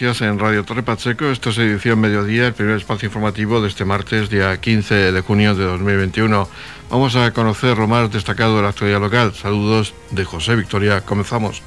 En 0.00 0.38
Radio 0.38 0.64
Torre 0.64 0.82
Pacheco, 0.82 1.26
esta 1.26 1.50
es 1.50 1.58
edición 1.58 2.00
mediodía, 2.00 2.46
el 2.46 2.54
primer 2.54 2.76
espacio 2.76 3.08
informativo 3.08 3.60
de 3.60 3.68
este 3.68 3.84
martes, 3.84 4.30
día 4.30 4.58
15 4.58 5.12
de 5.12 5.20
junio 5.20 5.54
de 5.54 5.64
2021. 5.64 6.48
Vamos 6.88 7.16
a 7.16 7.30
conocer 7.34 7.76
lo 7.76 7.86
más 7.86 8.10
destacado 8.10 8.56
de 8.56 8.62
la 8.62 8.70
actualidad 8.70 8.98
local. 8.98 9.34
Saludos 9.34 9.92
de 10.10 10.24
José 10.24 10.56
Victoria. 10.56 11.02
Comenzamos. 11.02 11.62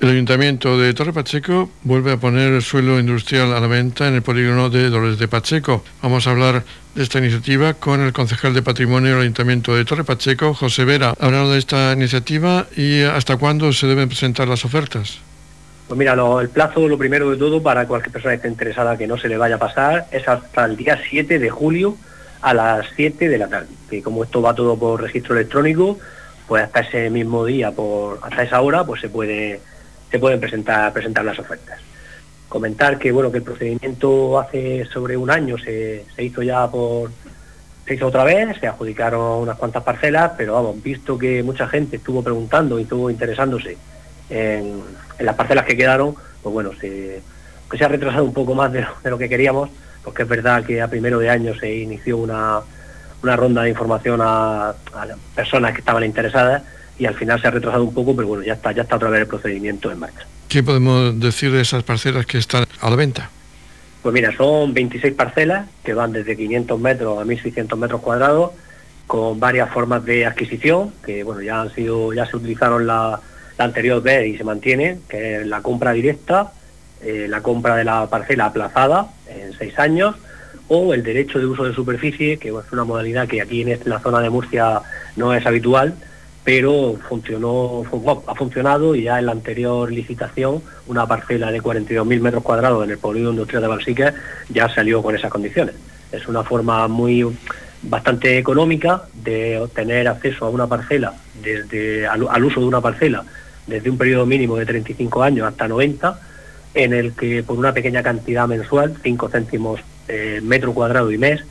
El 0.00 0.08
Ayuntamiento 0.08 0.78
de 0.78 0.94
Torre 0.94 1.12
Pacheco 1.12 1.68
vuelve 1.82 2.12
a 2.12 2.16
poner 2.16 2.54
el 2.54 2.62
suelo 2.62 2.98
industrial 2.98 3.52
a 3.52 3.60
la 3.60 3.66
venta 3.66 4.08
en 4.08 4.14
el 4.14 4.22
polígono 4.22 4.70
de 4.70 4.88
Dolores 4.88 5.18
de 5.18 5.28
Pacheco. 5.28 5.84
Vamos 6.00 6.26
a 6.26 6.30
hablar 6.30 6.64
de 6.94 7.02
esta 7.02 7.18
iniciativa 7.18 7.74
con 7.74 8.00
el 8.00 8.14
concejal 8.14 8.54
de 8.54 8.62
Patrimonio 8.62 9.10
del 9.10 9.20
Ayuntamiento 9.20 9.76
de 9.76 9.84
Torre 9.84 10.04
Pacheco, 10.04 10.54
José 10.54 10.86
Vera. 10.86 11.12
Hablando 11.20 11.52
de 11.52 11.58
esta 11.58 11.92
iniciativa 11.92 12.66
y 12.74 13.02
hasta 13.02 13.36
cuándo 13.36 13.70
se 13.74 13.88
deben 13.88 14.08
presentar 14.08 14.48
las 14.48 14.64
ofertas. 14.64 15.18
Pues 15.86 15.98
mira, 15.98 16.14
el 16.40 16.48
plazo, 16.48 16.88
lo 16.88 16.96
primero 16.96 17.30
de 17.30 17.36
todo, 17.36 17.62
para 17.62 17.86
cualquier 17.86 18.10
persona 18.10 18.32
que 18.32 18.36
esté 18.36 18.48
interesada 18.48 18.96
que 18.96 19.06
no 19.06 19.18
se 19.18 19.28
le 19.28 19.36
vaya 19.36 19.56
a 19.56 19.58
pasar, 19.58 20.06
es 20.12 20.26
hasta 20.26 20.64
el 20.64 20.78
día 20.78 20.98
7 21.10 21.38
de 21.38 21.50
julio 21.50 21.94
a 22.40 22.54
las 22.54 22.86
7 22.96 23.28
de 23.28 23.36
la 23.36 23.48
tarde. 23.48 23.68
Que 23.90 24.02
como 24.02 24.24
esto 24.24 24.40
va 24.40 24.54
todo 24.54 24.78
por 24.78 25.02
registro 25.02 25.34
electrónico, 25.34 25.98
pues 26.48 26.64
hasta 26.64 26.80
ese 26.80 27.10
mismo 27.10 27.44
día, 27.44 27.70
por 27.70 28.18
hasta 28.22 28.44
esa 28.44 28.62
hora, 28.62 28.82
pues 28.84 29.02
se 29.02 29.10
puede 29.10 29.60
se 30.10 30.18
pueden 30.18 30.40
presentar, 30.40 30.92
presentar 30.92 31.24
las 31.24 31.38
ofertas. 31.38 31.78
Comentar 32.48 32.98
que 32.98 33.12
bueno 33.12 33.30
que 33.30 33.38
el 33.38 33.44
procedimiento 33.44 34.38
hace 34.38 34.84
sobre 34.86 35.16
un 35.16 35.30
año 35.30 35.56
se, 35.56 36.04
hizo 36.18 36.42
ya 36.42 36.68
por 36.68 37.10
se 37.86 37.94
hizo 37.94 38.06
otra 38.06 38.24
vez, 38.24 38.56
se 38.58 38.66
adjudicaron 38.66 39.42
unas 39.42 39.56
cuantas 39.56 39.82
parcelas, 39.82 40.32
pero 40.36 40.54
vamos, 40.54 40.82
visto 40.82 41.18
que 41.18 41.42
mucha 41.42 41.66
gente 41.68 41.96
estuvo 41.96 42.22
preguntando 42.22 42.78
y 42.78 42.82
estuvo 42.82 43.10
interesándose 43.10 43.76
en, 44.28 44.80
las 45.18 45.34
parcelas 45.34 45.64
que 45.64 45.76
quedaron, 45.76 46.14
pues 46.42 46.52
bueno, 46.52 46.70
se, 46.80 47.20
que 47.68 47.78
se 47.78 47.84
ha 47.84 47.88
retrasado 47.88 48.24
un 48.24 48.32
poco 48.32 48.54
más 48.54 48.72
de 48.72 48.86
lo, 49.04 49.18
que 49.18 49.28
queríamos, 49.28 49.70
porque 50.04 50.22
es 50.22 50.28
verdad 50.28 50.64
que 50.64 50.80
a 50.80 50.88
primero 50.88 51.18
de 51.18 51.30
año 51.30 51.54
se 51.58 51.74
inició 51.74 52.18
una, 52.18 52.60
ronda 53.22 53.62
de 53.62 53.70
información 53.70 54.20
a, 54.22 54.70
a 54.70 55.06
personas 55.34 55.72
que 55.72 55.80
estaban 55.80 56.04
interesadas 56.04 56.62
y 57.00 57.06
al 57.06 57.14
final 57.14 57.40
se 57.40 57.48
ha 57.48 57.50
retrasado 57.50 57.82
un 57.82 57.94
poco, 57.94 58.14
pero 58.14 58.28
bueno, 58.28 58.44
ya 58.44 58.52
está, 58.52 58.72
ya 58.72 58.82
está 58.82 58.96
otra 58.96 59.08
vez 59.08 59.22
el 59.22 59.26
procedimiento 59.26 59.90
en 59.90 59.98
marcha. 59.98 60.26
¿Qué 60.50 60.62
podemos 60.62 61.18
decir 61.18 61.50
de 61.50 61.62
esas 61.62 61.82
parcelas 61.82 62.26
que 62.26 62.36
están 62.36 62.66
a 62.78 62.90
la 62.90 62.96
venta? 62.96 63.30
Pues 64.02 64.12
mira, 64.12 64.36
son 64.36 64.74
26 64.74 65.14
parcelas 65.14 65.66
que 65.82 65.94
van 65.94 66.12
desde 66.12 66.36
500 66.36 66.78
metros 66.78 67.18
a 67.18 67.24
1.600 67.24 67.76
metros 67.78 68.02
cuadrados, 68.02 68.50
con 69.06 69.40
varias 69.40 69.70
formas 69.70 70.04
de 70.04 70.26
adquisición, 70.26 70.92
que 71.02 71.24
bueno, 71.24 71.40
ya 71.40 71.62
han 71.62 71.74
sido, 71.74 72.12
ya 72.12 72.26
se 72.26 72.36
utilizaron 72.36 72.86
la, 72.86 73.18
anterior 73.56 74.02
vez 74.02 74.26
y 74.26 74.36
se 74.36 74.44
mantiene, 74.44 74.98
que 75.08 75.40
es 75.40 75.46
la 75.46 75.62
compra 75.62 75.92
directa, 75.92 76.52
eh, 77.02 77.26
la 77.28 77.42
compra 77.42 77.76
de 77.76 77.84
la 77.84 78.08
parcela 78.08 78.46
aplazada 78.46 79.08
en 79.26 79.52
seis 79.54 79.78
años, 79.78 80.16
o 80.68 80.94
el 80.94 81.02
derecho 81.02 81.38
de 81.38 81.46
uso 81.46 81.64
de 81.64 81.74
superficie, 81.74 82.38
que 82.38 82.48
es 82.48 82.72
una 82.72 82.84
modalidad 82.84 83.26
que 83.26 83.40
aquí 83.40 83.62
en 83.62 83.78
la 83.84 84.00
zona 84.00 84.20
de 84.20 84.30
Murcia 84.30 84.80
no 85.16 85.34
es 85.34 85.44
habitual, 85.44 85.94
pero 86.44 86.98
funcionó, 87.08 87.84
ha 88.26 88.34
funcionado 88.34 88.94
y 88.94 89.02
ya 89.02 89.18
en 89.18 89.26
la 89.26 89.32
anterior 89.32 89.92
licitación 89.92 90.62
una 90.86 91.06
parcela 91.06 91.52
de 91.52 91.60
42.000 91.60 92.20
metros 92.20 92.42
cuadrados 92.42 92.82
en 92.84 92.90
el 92.90 92.98
polígono 92.98 93.32
industrial 93.32 93.62
de 93.62 93.68
Balsique 93.68 94.12
ya 94.48 94.68
salió 94.68 95.02
con 95.02 95.14
esas 95.14 95.30
condiciones. 95.30 95.74
Es 96.10 96.26
una 96.26 96.42
forma 96.42 96.88
muy 96.88 97.26
bastante 97.82 98.38
económica 98.38 99.02
de 99.14 99.58
obtener 99.58 100.08
acceso 100.08 100.46
a 100.46 100.50
una 100.50 100.66
parcela, 100.66 101.14
desde 101.42 102.06
al, 102.06 102.44
uso 102.44 102.60
de 102.60 102.66
una 102.66 102.80
parcela, 102.80 103.24
desde 103.66 103.90
un 103.90 103.98
periodo 103.98 104.26
mínimo 104.26 104.56
de 104.56 104.66
35 104.66 105.22
años 105.22 105.46
hasta 105.46 105.68
90, 105.68 106.20
en 106.74 106.92
el 106.92 107.12
que 107.12 107.42
por 107.42 107.58
una 107.58 107.72
pequeña 107.72 108.02
cantidad 108.02 108.46
mensual, 108.46 108.96
5 109.02 109.28
céntimos 109.28 109.80
eh, 110.08 110.40
metro 110.42 110.72
cuadrado 110.72 111.10
y 111.12 111.18
mes, 111.18 111.42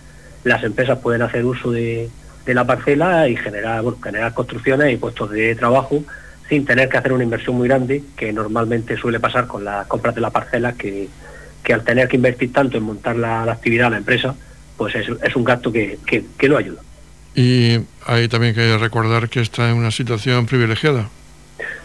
las 0.43 0.63
empresas 0.63 0.99
pueden 0.99 1.21
hacer 1.21 1.45
uso 1.45 1.71
de, 1.71 2.09
de 2.49 2.55
la 2.55 2.65
parcela 2.65 3.29
y 3.29 3.35
generar, 3.35 3.83
generar 4.03 4.33
construcciones 4.33 4.91
y 4.91 4.97
puestos 4.97 5.29
de 5.29 5.53
trabajo 5.53 6.03
sin 6.49 6.65
tener 6.65 6.89
que 6.89 6.97
hacer 6.97 7.13
una 7.13 7.23
inversión 7.23 7.55
muy 7.55 7.67
grande, 7.67 8.01
que 8.17 8.33
normalmente 8.33 8.97
suele 8.97 9.19
pasar 9.19 9.45
con 9.45 9.63
las 9.63 9.85
compras 9.85 10.15
de 10.15 10.21
la 10.21 10.31
parcela, 10.31 10.73
que, 10.73 11.07
al 11.71 11.83
tener 11.83 12.07
que 12.07 12.15
invertir 12.15 12.51
tanto 12.51 12.75
en 12.75 12.83
montar 12.83 13.15
la, 13.17 13.43
actividad 13.43 13.85
a 13.85 13.89
la 13.91 13.97
empresa, 13.97 14.33
pues 14.77 14.95
es, 14.95 15.35
un 15.35 15.43
gasto 15.43 15.71
que, 15.71 15.99
que, 16.07 16.25
que, 16.35 16.49
no 16.49 16.57
ayuda. 16.57 16.81
Y 17.35 17.81
hay 18.07 18.27
también 18.27 18.55
que 18.55 18.75
recordar 18.79 19.29
que 19.29 19.41
está 19.41 19.69
en 19.69 19.75
una 19.75 19.91
situación 19.91 20.47
privilegiada. 20.47 21.07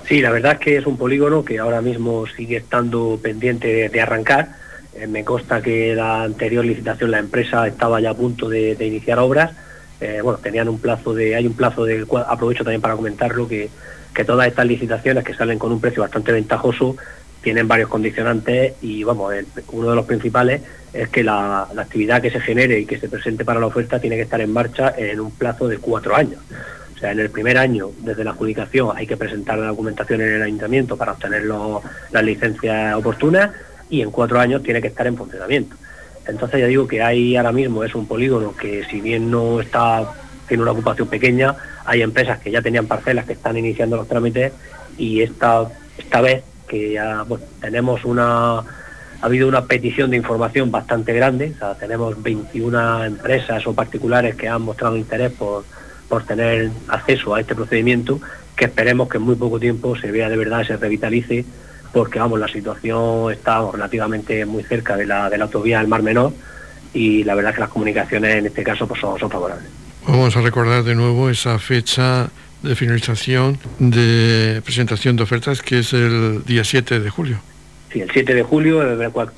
Sí, 0.08 0.22
la 0.22 0.30
verdad 0.30 0.52
es 0.52 0.60
que 0.60 0.78
es 0.78 0.86
un 0.86 0.96
polígono 0.96 1.44
que 1.44 1.58
ahora 1.58 1.82
mismo 1.82 2.24
sigue 2.26 2.56
estando 2.56 3.20
pendiente 3.22 3.90
de, 3.90 4.00
arrancar. 4.00 4.48
Eh, 4.94 5.06
me 5.06 5.24
consta 5.24 5.60
que 5.60 5.94
la 5.94 6.22
anterior 6.22 6.64
licitación 6.64 7.10
la 7.10 7.18
empresa 7.18 7.66
estaba 7.66 8.00
ya 8.00 8.10
a 8.12 8.14
punto 8.14 8.48
de 8.48 8.78
iniciar 8.80 9.18
obras 9.18 9.50
eh, 10.00 10.20
bueno, 10.22 10.38
tenían 10.38 10.68
un 10.68 10.78
plazo 10.78 11.14
de, 11.14 11.34
hay 11.34 11.46
un 11.46 11.54
plazo 11.54 11.86
cual 12.06 12.24
aprovecho 12.28 12.64
también 12.64 12.80
para 12.80 12.96
comentarlo, 12.96 13.48
que, 13.48 13.70
que 14.14 14.24
todas 14.24 14.46
estas 14.46 14.66
licitaciones 14.66 15.24
que 15.24 15.34
salen 15.34 15.58
con 15.58 15.72
un 15.72 15.80
precio 15.80 16.02
bastante 16.02 16.32
ventajoso 16.32 16.96
tienen 17.44 17.68
varios 17.68 17.90
condicionantes 17.90 18.72
y 18.80 19.04
vamos, 19.04 19.34
uno 19.68 19.90
de 19.90 19.96
los 19.96 20.06
principales 20.06 20.62
es 20.92 21.08
que 21.10 21.22
la, 21.22 21.68
actividad 21.76 22.22
que 22.22 22.30
se 22.30 22.40
genere 22.40 22.80
y 22.80 22.86
que 22.86 22.98
se 22.98 23.08
presente 23.08 23.44
para 23.44 23.60
la 23.60 23.66
oferta 23.66 24.00
tiene 24.00 24.16
que 24.16 24.22
estar 24.22 24.40
en 24.40 24.52
marcha 24.52 24.94
en 24.96 25.20
un 25.20 25.30
plazo 25.30 25.68
de 25.68 25.78
cuatro 25.78 26.16
años. 26.16 26.40
O 26.94 26.98
sea, 26.98 27.12
en 27.12 27.20
el 27.20 27.30
primer 27.30 27.58
año, 27.58 27.90
desde 27.98 28.24
la 28.24 28.30
adjudicación, 28.30 28.96
hay 28.96 29.06
que 29.06 29.16
presentar 29.16 29.58
la 29.58 29.66
documentación 29.66 30.22
en 30.22 30.32
el 30.32 30.42
ayuntamiento 30.42 30.96
para 30.96 31.12
obtener 31.12 31.44
las 31.44 32.24
licencias 32.24 32.94
oportunas 32.96 33.50
y 33.90 34.00
en 34.00 34.10
cuatro 34.10 34.40
años 34.40 34.62
tiene 34.62 34.80
que 34.80 34.88
estar 34.88 35.06
en 35.06 35.16
funcionamiento. 35.16 35.76
Entonces 36.26 36.60
ya 36.60 36.66
digo 36.66 36.86
que 36.86 37.02
hay 37.02 37.36
ahora 37.36 37.52
mismo 37.52 37.84
es 37.84 37.94
un 37.94 38.06
polígono 38.06 38.56
que 38.56 38.84
si 38.84 39.00
bien 39.00 39.30
no 39.30 39.60
está 39.60 40.12
tiene 40.48 40.62
una 40.62 40.72
ocupación 40.72 41.08
pequeña, 41.08 41.54
hay 41.86 42.02
empresas 42.02 42.38
que 42.38 42.50
ya 42.50 42.60
tenían 42.60 42.86
parcelas 42.86 43.24
que 43.24 43.32
están 43.32 43.56
iniciando 43.56 43.96
los 43.96 44.08
trámites 44.08 44.52
y 44.98 45.22
esta 45.22 45.68
esta 45.98 46.20
vez 46.20 46.44
que 46.68 46.92
ya 46.92 47.24
tenemos 47.60 48.04
una 48.04 48.58
ha 49.24 49.26
habido 49.26 49.48
una 49.48 49.64
petición 49.64 50.10
de 50.10 50.18
información 50.18 50.70
bastante 50.70 51.14
grande, 51.14 51.54
tenemos 51.80 52.22
21 52.22 53.04
empresas 53.04 53.66
o 53.66 53.72
particulares 53.72 54.34
que 54.34 54.48
han 54.48 54.60
mostrado 54.60 54.98
interés 54.98 55.32
por, 55.32 55.64
por 56.10 56.24
tener 56.24 56.70
acceso 56.88 57.34
a 57.34 57.40
este 57.40 57.54
procedimiento, 57.54 58.20
que 58.54 58.66
esperemos 58.66 59.08
que 59.08 59.16
en 59.16 59.22
muy 59.22 59.34
poco 59.34 59.58
tiempo 59.58 59.96
se 59.96 60.10
vea 60.10 60.28
de 60.28 60.36
verdad, 60.36 60.66
se 60.66 60.76
revitalice 60.76 61.46
porque 61.94 62.18
vamos, 62.18 62.40
la 62.40 62.48
situación 62.48 63.32
está 63.32 63.70
relativamente 63.70 64.44
muy 64.44 64.64
cerca 64.64 64.96
de 64.96 65.06
la, 65.06 65.30
de 65.30 65.38
la 65.38 65.44
autovía 65.44 65.78
del 65.78 65.86
Mar 65.86 66.02
Menor 66.02 66.32
y 66.92 67.22
la 67.22 67.36
verdad 67.36 67.50
es 67.50 67.54
que 67.54 67.60
las 67.60 67.70
comunicaciones 67.70 68.34
en 68.34 68.46
este 68.46 68.64
caso 68.64 68.86
pues, 68.86 69.00
son, 69.00 69.30
favorables. 69.30 69.68
Vamos 70.06 70.36
a 70.36 70.40
recordar 70.40 70.82
de 70.82 70.96
nuevo 70.96 71.30
esa 71.30 71.58
fecha 71.60 72.28
de 72.62 72.74
finalización 72.74 73.58
de 73.78 74.60
presentación 74.64 75.16
de 75.16 75.22
ofertas 75.22 75.62
que 75.62 75.78
es 75.78 75.92
el 75.92 76.44
día 76.44 76.64
7 76.64 76.98
de 76.98 77.10
julio. 77.10 77.38
Sí, 77.92 78.00
el 78.00 78.10
7 78.10 78.34
de 78.34 78.42
julio, 78.42 78.82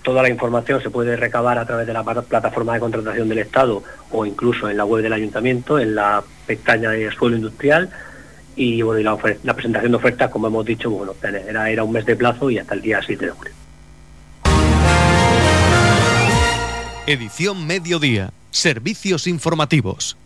toda 0.03 0.23
la 0.23 0.31
información 0.31 0.81
se 0.83 0.89
puede 0.89 1.15
recabar 1.15 1.59
a 1.59 1.67
través 1.67 1.87
de 1.87 1.93
la 1.93 2.03
plataforma 2.03 2.73
de 2.73 2.81
contratación 2.81 3.29
del 3.29 3.39
Estado 3.39 3.83
o 4.11 4.25
incluso 4.25 4.71
en 4.71 4.79
la 4.79 4.87
web 4.87 5.03
del 5.03 5.13
Ayuntamiento, 5.13 5.79
en 5.79 5.95
la 5.95 6.25
pestaña 6.47 6.89
de 6.89 7.11
suelo 7.11 7.37
industrial 7.37 7.91
y 8.57 8.83
bueno 8.83 9.01
y 9.01 9.05
la, 9.45 9.55
presentación 9.55 9.93
de 9.93 9.97
ofertas 9.99 10.31
como 10.31 10.47
hemos 10.47 10.65
dicho 10.65 10.91
bueno 10.91 11.15
era, 11.23 11.71
era 11.71 11.85
un 11.85 11.93
mes 11.93 12.05
de 12.07 12.17
plazo 12.17 12.51
y 12.51 12.59
hasta 12.59 12.75
el 12.75 12.83
día 12.83 13.01
7 13.05 13.27
de 13.27 13.31
julio. 13.31 13.53
Edición 17.07 17.67
Mediodía. 17.67 18.33
Servicios 18.51 19.27
informativos 19.27 20.17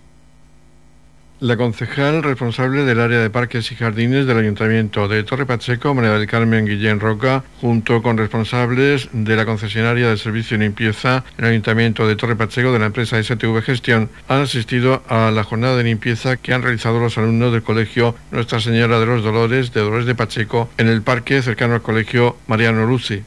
la 1.40 1.56
concejal 1.56 2.22
responsable 2.22 2.84
del 2.84 3.00
área 3.00 3.18
de 3.18 3.30
parques 3.30 3.72
y 3.72 3.74
jardines 3.74 4.26
del 4.26 4.38
Ayuntamiento 4.38 5.08
de 5.08 5.22
Torre 5.22 5.46
Pacheco, 5.46 5.94
María 5.94 6.10
del 6.10 6.26
Carmen 6.26 6.66
Guillén 6.66 7.00
Roca, 7.00 7.44
junto 7.62 8.02
con 8.02 8.18
responsables 8.18 9.08
de 9.12 9.36
la 9.36 9.46
concesionaria 9.46 10.08
de 10.08 10.18
servicio 10.18 10.58
de 10.58 10.64
limpieza 10.64 11.24
en 11.38 11.46
el 11.46 11.52
Ayuntamiento 11.52 12.06
de 12.06 12.16
Torre 12.16 12.36
Pacheco 12.36 12.72
de 12.72 12.78
la 12.78 12.86
empresa 12.86 13.22
STV 13.22 13.62
Gestión, 13.62 14.10
han 14.28 14.42
asistido 14.42 15.02
a 15.08 15.30
la 15.30 15.42
jornada 15.42 15.76
de 15.76 15.84
limpieza 15.84 16.36
que 16.36 16.52
han 16.52 16.62
realizado 16.62 17.00
los 17.00 17.16
alumnos 17.16 17.52
del 17.52 17.62
colegio 17.62 18.14
Nuestra 18.30 18.60
Señora 18.60 19.00
de 19.00 19.06
los 19.06 19.24
Dolores 19.24 19.72
de 19.72 19.80
Dolores 19.80 20.04
de 20.04 20.14
Pacheco 20.14 20.68
en 20.76 20.88
el 20.88 21.00
parque 21.00 21.40
cercano 21.40 21.74
al 21.74 21.82
colegio 21.82 22.36
Mariano 22.48 22.84
Luci. 22.84 23.24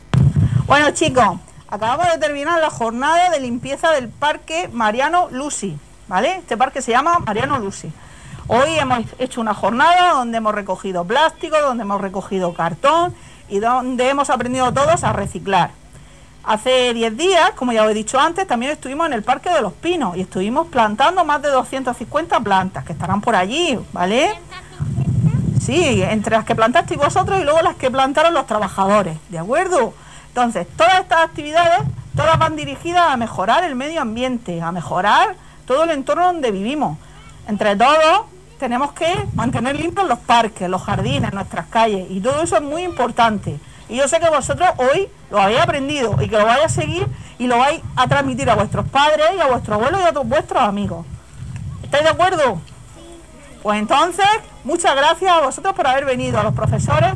Bueno 0.68 0.92
chicos, 0.92 1.39
acabamos 1.68 2.06
de 2.13 2.19
terminar 2.19 2.62
la 2.62 2.69
jornada 2.69 3.31
de 3.31 3.39
limpieza 3.39 3.92
del 3.92 4.09
parque 4.09 4.69
Mariano 4.71 5.30
Lucy. 5.31 5.77
¿Vale? 6.07 6.36
Este 6.36 6.57
parque 6.57 6.81
se 6.81 6.92
llama 6.92 7.18
Mariano 7.19 7.57
Lucy. 7.59 7.92
Hoy 8.48 8.78
hemos 8.78 9.06
hecho 9.19 9.40
una 9.40 9.54
jornada 9.54 10.13
donde 10.13 10.38
hemos 10.38 10.54
recogido 10.54 11.06
plástico, 11.06 11.56
donde 11.62 11.84
hemos 11.84 12.01
recogido 12.01 12.54
cartón 12.54 13.16
y 13.48 13.60
donde 13.60 14.10
hemos 14.10 14.30
aprendido 14.30 14.74
todos 14.74 15.04
a 15.06 15.13
reciclar. 15.13 15.72
Hace 16.44 16.94
10 16.94 17.16
días, 17.16 17.51
como 17.51 17.72
ya 17.72 17.86
os 17.86 17.92
he 17.92 17.94
dicho 17.94 18.19
antes, 18.19 18.45
también 18.45 18.74
estuvimos 18.74 19.07
en 19.07 19.13
el 19.13 19.24
Parque 19.24 19.50
de 19.50 19.62
los 19.62 19.72
Pinos 19.72 20.18
y 20.18 20.22
estuvimos 20.22 20.68
plantando 20.68 21.24
más 21.24 21.42
de 21.42 21.50
250 21.50 22.42
plantas 22.42 22.84
que 22.84 22.92
estarán 22.92 23.22
por 23.22 23.34
allí, 23.34 23.80
¿vale? 23.94 24.34
Sí, 25.62 26.01
entre 26.04 26.36
las 26.36 26.44
que 26.44 26.54
plantasteis 26.54 27.00
vosotros 27.00 27.40
y 27.40 27.45
luego 27.45 27.62
las 27.62 27.75
que 27.75 27.90
plantaron 27.90 28.34
los 28.34 28.45
trabajadores, 28.45 29.18
¿de 29.30 29.40
acuerdo? 29.40 29.94
Entonces, 30.28 30.68
todas 30.75 31.00
estas 31.00 31.24
actividades, 31.24 31.84
todas 32.13 32.38
van 32.38 32.57
dirigidas 32.57 33.10
a 33.10 33.16
mejorar 33.16 33.63
el 33.63 33.75
medio 33.75 34.01
ambiente, 34.01 34.62
a 34.62 34.74
mejorar 34.74 35.38
todo 35.66 35.86
el 35.86 35.92
entorno 35.92 36.25
donde 36.25 36.51
vivimos. 36.51 36.98
Entre 37.48 37.78
todos, 37.78 38.32
tenemos 38.63 38.94
que 38.94 39.13
mantener 39.33 39.75
limpios 39.75 40.07
los 40.07 40.19
parques, 40.19 40.69
los 40.69 40.81
jardines, 40.81 41.33
nuestras 41.33 41.65
calles, 41.65 42.10
y 42.10 42.21
todo 42.21 42.42
eso 42.42 42.56
es 42.56 42.62
muy 42.62 42.83
importante. 42.83 43.60
Y 43.89 43.98
yo 43.98 44.07
sé 44.07 44.21
que 44.21 44.30
vosotros 44.30 44.69
hoy 44.77 45.10
lo 45.30 45.42
habéis 45.42 45.60
aprendido 45.60 46.15
y 46.21 46.30
que 46.30 46.38
lo 46.38 46.45
vais 46.45 46.63
a 46.63 46.69
seguir 46.69 47.06
y 47.38 47.48
lo 47.48 47.57
vais 47.57 47.81
a 47.98 48.07
transmitir 48.07 48.50
a 48.50 48.56
vuestros 48.56 48.88
padres 48.88 49.25
y 49.36 49.42
a 49.42 49.48
vuestros 49.48 49.77
abuelos 49.77 50.00
y 50.00 50.06
a 50.06 50.12
vuestros 50.18 50.63
amigos. 50.63 51.06
¿Estáis 51.83 52.06
de 52.06 52.12
acuerdo? 52.12 52.62
Pues 53.62 53.80
entonces, 53.80 54.25
muchas 54.63 54.95
gracias 54.95 55.30
a 55.30 55.42
vosotros 55.42 55.74
por 55.74 55.86
haber 55.86 56.06
venido, 56.06 56.39
a 56.39 56.44
los 56.44 56.54
profesores 56.54 57.16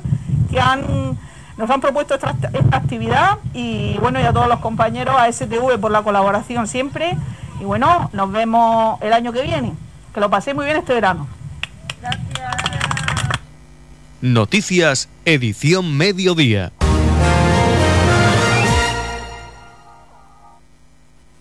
que 0.52 0.60
han, 0.60 1.18
nos 1.56 1.70
han 1.70 1.80
propuesto 1.80 2.16
esta, 2.16 2.36
actividad 2.74 3.38
y 3.54 3.98
bueno, 4.00 4.20
y 4.20 4.24
a 4.24 4.34
todos 4.34 4.50
los 4.50 4.60
compañeros, 4.60 5.16
a 5.18 5.32
STV 5.32 5.80
por 5.80 5.92
la 5.92 6.02
colaboración 6.02 6.68
siempre. 6.68 7.18
Y 7.62 7.64
bueno, 7.64 8.10
nos 8.12 8.34
vemos 8.34 9.02
el 9.02 9.14
año 9.14 9.32
que 9.32 9.44
viene. 9.44 9.72
Que 10.14 10.20
lo 10.20 10.30
paséis 10.30 10.58
muy 10.58 10.66
bien 10.66 10.76
este 10.76 10.94
verano. 10.94 11.37
Noticias, 14.22 15.10
edición 15.26 15.96
mediodía. 15.96 16.74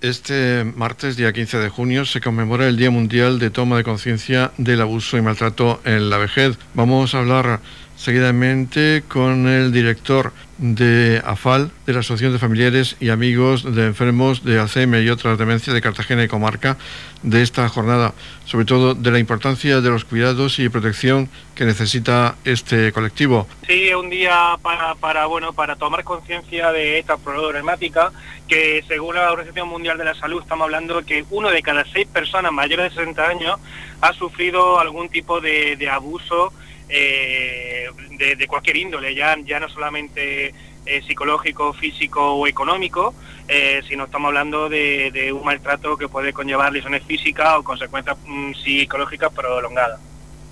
Este 0.03 0.63
martes, 0.77 1.17
día 1.17 1.33
15 1.33 1.57
de 1.57 1.69
junio, 1.71 2.05
se 2.05 2.21
conmemora 2.21 2.69
el 2.69 2.77
Día 2.77 2.91
Mundial 2.91 3.39
de 3.39 3.49
Toma 3.49 3.79
de 3.79 3.83
Conciencia 3.83 4.53
del 4.59 4.83
Abuso 4.83 5.17
y 5.17 5.23
Maltrato 5.23 5.81
en 5.87 6.11
la 6.11 6.19
Vejez. 6.19 6.59
Vamos 6.75 7.15
a 7.15 7.21
hablar 7.21 7.61
seguidamente 7.97 9.03
con 9.09 9.49
el 9.49 9.73
director 9.73 10.33
de 10.59 11.21
AFAL, 11.25 11.71
de 11.87 11.93
la 11.93 12.01
Asociación 12.01 12.33
de 12.33 12.39
Familiares 12.39 12.97
y 13.01 13.11
Amigos 13.11 13.75
de 13.75 13.87
Enfermos 13.87 14.43
de 14.43 14.59
Alzheimer 14.59 15.03
y 15.03 15.11
otras 15.11 15.39
demencias 15.39 15.75
de 15.75 15.83
Cartagena 15.83 16.25
y 16.25 16.29
Comarca, 16.29 16.77
de 17.23 17.43
esta 17.43 17.69
jornada, 17.69 18.15
sobre 18.45 18.65
todo 18.65 18.95
de 18.95 19.11
la 19.11 19.19
importancia 19.19 19.81
de 19.81 19.91
los 19.91 20.05
cuidados 20.05 20.59
y 20.59 20.69
protección 20.69 21.29
que 21.55 21.65
necesita 21.65 22.37
este 22.45 22.93
colectivo. 22.93 23.47
Sí, 23.67 23.89
es 23.89 23.97
un 23.97 24.09
día 24.09 24.57
para, 24.63 25.27
bueno, 25.27 25.53
para 25.53 25.77
tomar 25.77 26.05
conciencia 26.05 26.73
de 26.73 26.99
esta 26.99 27.17
problemática, 27.17 28.13
que 28.49 28.83
según 28.87 29.17
la 29.17 29.33
Organización 29.33 29.69
Mundial 29.69 29.99
de 29.99 30.05
la 30.05 30.15
Salud 30.15 30.41
estamos 30.43 30.65
hablando 30.65 31.05
que 31.05 31.25
uno 31.31 31.51
de 31.51 31.63
cada 31.63 31.85
seis 31.85 32.07
personas 32.07 32.53
mayores 32.53 32.95
de 32.95 33.01
60 33.01 33.29
años 33.29 33.59
ha 34.01 34.13
sufrido 34.13 34.79
algún 34.79 35.09
tipo 35.09 35.41
de 35.41 35.89
abuso 35.91 36.53
eh, 36.89 37.89
de, 38.19 38.47
cualquier 38.47 38.77
índole, 38.77 39.15
ya, 39.15 39.37
ya 39.45 39.61
no 39.61 39.69
solamente 39.69 40.55
eh, 40.87 41.03
psicológico, 41.07 41.73
físico 41.73 42.35
o 42.35 42.47
económico, 42.47 43.15
eh, 43.49 43.83
sino 43.89 44.05
estamos 44.05 44.29
hablando 44.29 44.69
de, 44.69 45.33
un 45.33 45.45
maltrato 45.45 45.97
que 45.97 46.09
puede 46.09 46.33
conllevar 46.33 46.73
lesiones 46.73 47.03
físicas 47.05 47.57
o 47.59 47.65
consecuencias 47.65 48.17
mm, 48.25 48.53
psicológicas 48.55 49.33
prolongadas. 49.33 50.01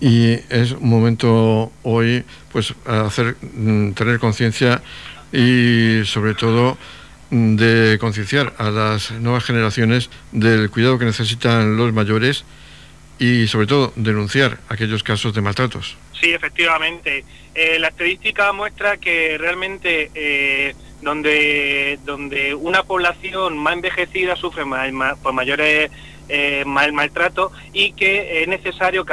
Y 0.00 0.32
es 0.50 0.72
un 0.72 0.88
momento 0.88 1.72
hoy, 1.82 2.24
pues, 2.52 2.74
hacer 2.84 3.36
mm, 3.40 3.92
tener 3.92 4.18
conciencia 4.18 4.82
y 5.32 6.04
sobre 6.04 6.34
todo 6.34 6.76
mm, 7.30 7.56
de 7.56 7.98
concienciar 8.00 8.54
a 8.58 8.70
las 8.70 9.12
nuevas 9.12 9.44
generaciones 9.44 10.10
del 10.32 10.68
cuidado 10.70 10.98
que 10.98 11.04
necesitan 11.04 11.76
los 11.76 11.92
mayores 11.92 12.44
y 13.18 13.46
sobre 13.46 13.66
todo 13.66 13.92
denunciar 13.96 14.58
aquellos 14.68 15.02
casos 15.02 15.32
de 15.32 15.40
maltratos. 15.40 15.96
Sí, 16.20 16.32
efectivamente. 16.32 17.24
Eh, 17.54 17.78
la 17.78 17.88
estadística 17.88 18.52
muestra 18.52 18.96
que 18.96 19.36
realmente 19.38 20.10
eh, 20.14 20.74
donde, 21.02 21.98
donde 22.04 22.54
una 22.54 22.82
población 22.82 23.58
más 23.58 23.74
envejecida 23.74 24.36
sufre 24.36 24.64
por 25.22 25.32
mayores 25.32 25.90
eh, 26.28 26.64
mal 26.66 26.92
maltrato 26.94 27.52
y 27.74 27.92
que 27.92 28.42
es 28.42 28.48
necesario 28.48 29.04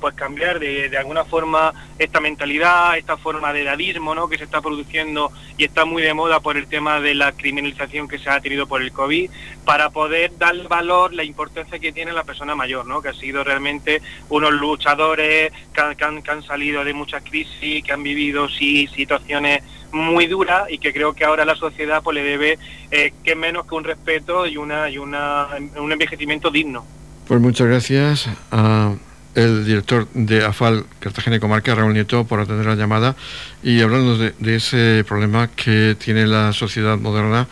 pues, 0.00 0.14
cambiar 0.14 0.58
de, 0.58 0.96
alguna 0.98 1.24
forma 1.24 1.72
esta 1.98 2.20
mentalidad, 2.20 2.96
esta 2.96 3.16
forma 3.16 3.52
de 3.52 3.62
edadismo 3.62 4.14
¿no? 4.14 4.28
que 4.28 4.38
se 4.38 4.44
está 4.44 4.60
produciendo 4.60 5.32
y 5.56 5.64
está 5.64 5.84
muy 5.84 6.02
de 6.02 6.14
moda 6.14 6.40
por 6.40 6.56
el 6.56 6.66
tema 6.66 7.00
de 7.00 7.14
la 7.14 7.32
criminalización 7.32 8.08
que 8.08 8.18
se 8.18 8.30
ha 8.30 8.40
tenido 8.40 8.66
por 8.66 8.82
el 8.82 8.92
COVID, 8.92 9.30
para 9.64 9.90
poder 9.90 10.36
dar 10.38 10.56
valor 10.68 11.12
la 11.12 11.24
importancia 11.24 11.78
que 11.78 11.92
tiene 11.92 12.12
la 12.12 12.24
persona 12.24 12.54
mayor, 12.54 12.86
¿no? 12.86 13.02
que 13.02 13.08
ha 13.08 13.14
sido 13.14 13.42
realmente 13.44 14.00
unos 14.28 14.52
luchadores 14.52 15.52
que 15.72 16.04
han, 16.04 16.42
salido 16.42 16.84
de 16.84 16.94
muchas 16.94 17.22
crisis, 17.24 17.82
que 17.82 17.92
han 17.92 18.02
vivido 18.02 18.48
sí, 18.48 18.86
situaciones 18.94 19.62
muy 19.92 20.26
dura 20.26 20.66
y 20.68 20.78
que 20.78 20.92
creo 20.92 21.14
que 21.14 21.24
ahora 21.24 21.44
la 21.44 21.56
sociedad 21.56 22.02
pues 22.02 22.14
le 22.14 22.22
debe 22.22 22.58
eh, 22.90 23.12
que 23.24 23.34
menos 23.34 23.66
que 23.66 23.74
un 23.74 23.84
respeto 23.84 24.46
y 24.46 24.56
una 24.56 24.90
y 24.90 24.98
una 24.98 25.48
un 25.76 25.92
envejecimiento 25.92 26.50
digno. 26.50 26.84
Pues 27.26 27.40
muchas 27.40 27.66
gracias 27.66 28.28
a 28.50 28.94
el 29.38 29.64
director 29.64 30.08
de 30.14 30.44
AFAL 30.44 30.84
Cartagena 30.98 31.36
y 31.36 31.40
Comarca, 31.40 31.74
Raúl 31.74 31.94
Nieto, 31.94 32.24
por 32.24 32.40
atender 32.40 32.66
la 32.66 32.74
llamada 32.74 33.14
y 33.62 33.80
hablando 33.80 34.18
de, 34.18 34.34
de 34.38 34.56
ese 34.56 35.04
problema 35.06 35.48
que 35.48 35.96
tiene 35.98 36.26
la 36.26 36.52
sociedad 36.52 36.98
moderna 36.98 37.46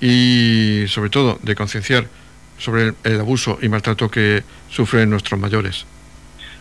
y 0.00 0.84
sobre 0.88 1.08
todo 1.08 1.38
de 1.42 1.54
concienciar 1.54 2.08
sobre 2.58 2.94
el 3.04 3.20
abuso 3.20 3.58
y 3.62 3.68
maltrato 3.68 4.10
que 4.10 4.42
sufren 4.68 5.08
nuestros 5.08 5.38
mayores. 5.38 5.86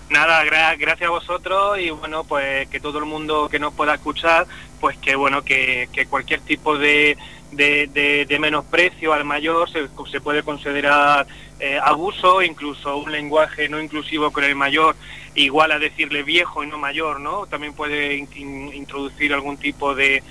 Nada, 0.09 0.43
gracias 0.43 1.07
a 1.07 1.11
vosotros 1.11 1.79
y 1.79 1.89
bueno, 1.91 2.23
pues 2.23 2.67
que 2.69 2.79
todo 2.79 2.99
el 2.99 3.05
mundo 3.05 3.47
que 3.49 3.59
nos 3.59 3.73
pueda 3.73 3.95
escuchar, 3.95 4.47
pues 4.79 4.97
que 4.97 5.15
bueno, 5.15 5.43
que, 5.43 5.87
cualquier 6.09 6.41
tipo 6.41 6.77
de, 6.77 7.15
de, 7.51 8.37
menosprecio 8.39 9.13
al 9.13 9.25
mayor 9.25 9.69
se, 9.69 9.87
se 10.11 10.21
puede 10.21 10.41
considerar 10.41 11.27
eh, 11.59 11.79
abuso, 11.83 12.41
incluso 12.41 12.97
un 12.97 13.11
lenguaje 13.11 13.69
no 13.69 13.81
inclusivo 13.81 14.31
con 14.31 14.43
el 14.43 14.55
mayor, 14.55 14.95
igual 15.35 15.71
a 15.71 15.79
decirle 15.79 16.23
viejo 16.23 16.63
y 16.63 16.67
no 16.67 16.77
mayor, 16.77 17.19
¿no? 17.19 17.47
También 17.47 17.73
puede 17.73 18.15
introducir 18.15 19.33
algún 19.33 19.57
tipo 19.57 19.93
de, 19.95 20.23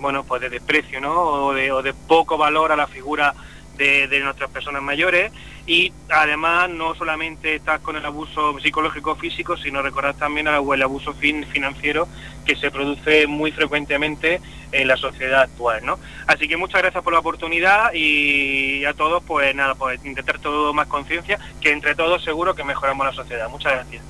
bueno, 0.00 0.24
pues 0.24 0.42
de 0.42 0.50
desprecio, 0.50 1.00
¿no? 1.00 1.12
O 1.14 1.52
de 1.54 1.94
poco 2.06 2.36
valor 2.36 2.72
a 2.72 2.76
la 2.76 2.86
figura 2.86 3.34
de, 3.76 4.20
nuestras 4.20 4.50
personas 4.50 4.82
mayores 4.82 5.32
y 5.66 5.92
además 6.10 6.68
no 6.68 6.94
solamente 6.94 7.56
estás 7.56 7.80
con 7.80 7.96
el 7.96 8.04
abuso 8.04 8.58
psicológico 8.60 9.16
físico, 9.16 9.56
sino 9.56 9.80
recordar 9.82 10.14
también 10.14 10.46
el 10.46 10.82
abuso 10.82 11.14
financiero 11.14 12.06
que 12.44 12.56
se 12.56 12.70
produce 12.70 13.26
muy 13.26 13.50
frecuentemente 13.50 14.40
en 14.72 14.88
la 14.88 14.96
sociedad 14.96 15.42
actual, 15.42 15.84
¿no? 15.84 15.98
Así 16.26 16.48
que 16.48 16.56
muchas 16.56 16.82
gracias 16.82 17.02
por 17.02 17.12
la 17.12 17.20
oportunidad 17.20 17.92
y 17.94 18.84
a 18.84 18.92
todos, 18.92 19.22
pues 19.24 19.54
nada, 19.54 19.74
pues 19.74 20.04
intentar 20.04 20.38
todo 20.38 20.74
más 20.74 20.86
conciencia, 20.86 21.38
que 21.60 21.70
entre 21.70 21.94
todos 21.94 22.22
seguro 22.22 22.54
que 22.54 22.64
mejoramos 22.64 23.06
la 23.06 23.12
sociedad. 23.12 23.48
Muchas 23.48 23.72
gracias. 23.72 24.02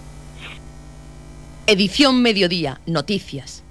Edición 1.66 2.20
Mediodía, 2.20 2.80
Noticias. 2.86 3.63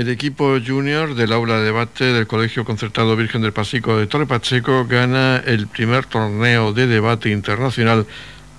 El 0.00 0.08
equipo 0.08 0.56
junior 0.66 1.14
del 1.14 1.30
aula 1.30 1.58
de 1.58 1.64
debate 1.64 2.04
del 2.06 2.26
Colegio 2.26 2.64
Concertado 2.64 3.14
Virgen 3.16 3.42
del 3.42 3.52
Pasico 3.52 3.98
de 3.98 4.06
Torre 4.06 4.24
Pacheco 4.24 4.86
gana 4.86 5.42
el 5.44 5.66
primer 5.66 6.06
torneo 6.06 6.72
de 6.72 6.86
debate 6.86 7.28
internacional 7.28 8.06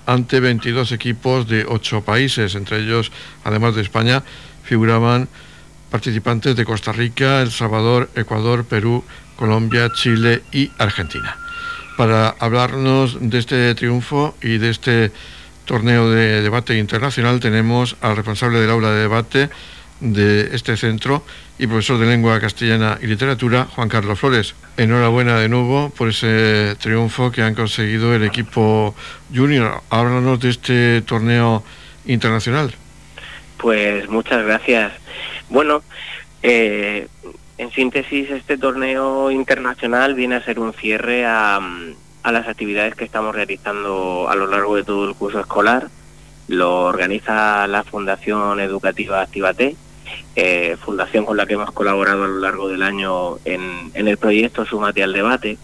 ante 0.06 0.38
22 0.38 0.92
equipos 0.92 1.48
de 1.48 1.64
8 1.68 2.02
países, 2.02 2.54
entre 2.54 2.78
ellos, 2.78 3.10
además 3.42 3.74
de 3.74 3.82
España, 3.82 4.22
figuraban 4.62 5.28
participantes 5.90 6.54
de 6.54 6.64
Costa 6.64 6.92
Rica, 6.92 7.42
El 7.42 7.50
Salvador, 7.50 8.08
Ecuador, 8.14 8.64
Perú, 8.64 9.02
Colombia, 9.34 9.90
Chile 9.92 10.44
y 10.52 10.70
Argentina. 10.78 11.36
Para 11.96 12.36
hablarnos 12.38 13.18
de 13.20 13.38
este 13.40 13.74
triunfo 13.74 14.36
y 14.42 14.58
de 14.58 14.70
este 14.70 15.10
torneo 15.64 16.08
de 16.08 16.40
debate 16.40 16.78
internacional 16.78 17.40
tenemos 17.40 17.96
al 18.00 18.14
responsable 18.14 18.60
del 18.60 18.70
aula 18.70 18.92
de 18.92 19.00
debate, 19.00 19.50
de 20.02 20.54
este 20.54 20.76
centro 20.76 21.22
y 21.58 21.66
profesor 21.68 21.98
de 21.98 22.06
lengua 22.06 22.40
castellana 22.40 22.98
y 23.00 23.06
literatura, 23.06 23.68
Juan 23.74 23.88
Carlos 23.88 24.18
Flores. 24.18 24.54
Enhorabuena 24.76 25.38
de 25.38 25.48
nuevo 25.48 25.90
por 25.90 26.08
ese 26.08 26.76
triunfo 26.80 27.30
que 27.30 27.42
han 27.42 27.54
conseguido 27.54 28.14
el 28.14 28.24
equipo 28.24 28.94
junior. 29.32 29.80
Háblanos 29.90 30.40
de 30.40 30.50
este 30.50 31.02
torneo 31.02 31.62
internacional. 32.04 32.74
Pues 33.58 34.08
muchas 34.08 34.44
gracias. 34.44 34.92
Bueno, 35.48 35.82
eh, 36.42 37.06
en 37.58 37.70
síntesis, 37.70 38.28
este 38.30 38.58
torneo 38.58 39.30
internacional 39.30 40.14
viene 40.14 40.34
a 40.34 40.44
ser 40.44 40.58
un 40.58 40.72
cierre 40.72 41.24
a, 41.24 41.60
a 42.24 42.32
las 42.32 42.48
actividades 42.48 42.96
que 42.96 43.04
estamos 43.04 43.36
realizando 43.36 44.26
a 44.28 44.34
lo 44.34 44.48
largo 44.48 44.74
de 44.74 44.82
todo 44.82 45.08
el 45.08 45.14
curso 45.14 45.38
escolar. 45.38 45.88
Lo 46.48 46.86
organiza 46.86 47.68
la 47.68 47.84
Fundación 47.84 48.58
Educativa 48.58 49.22
Activate 49.22 49.76
eh, 50.36 50.76
fundación 50.80 51.24
con 51.24 51.36
la 51.36 51.46
que 51.46 51.54
hemos 51.54 51.72
colaborado 51.72 52.24
a 52.24 52.28
lo 52.28 52.38
largo 52.38 52.68
del 52.68 52.82
año 52.82 53.38
en, 53.44 53.90
el 53.94 54.16
proyecto 54.18 54.64
Sumate 54.64 55.02
al 55.02 55.12
Debate. 55.12 55.58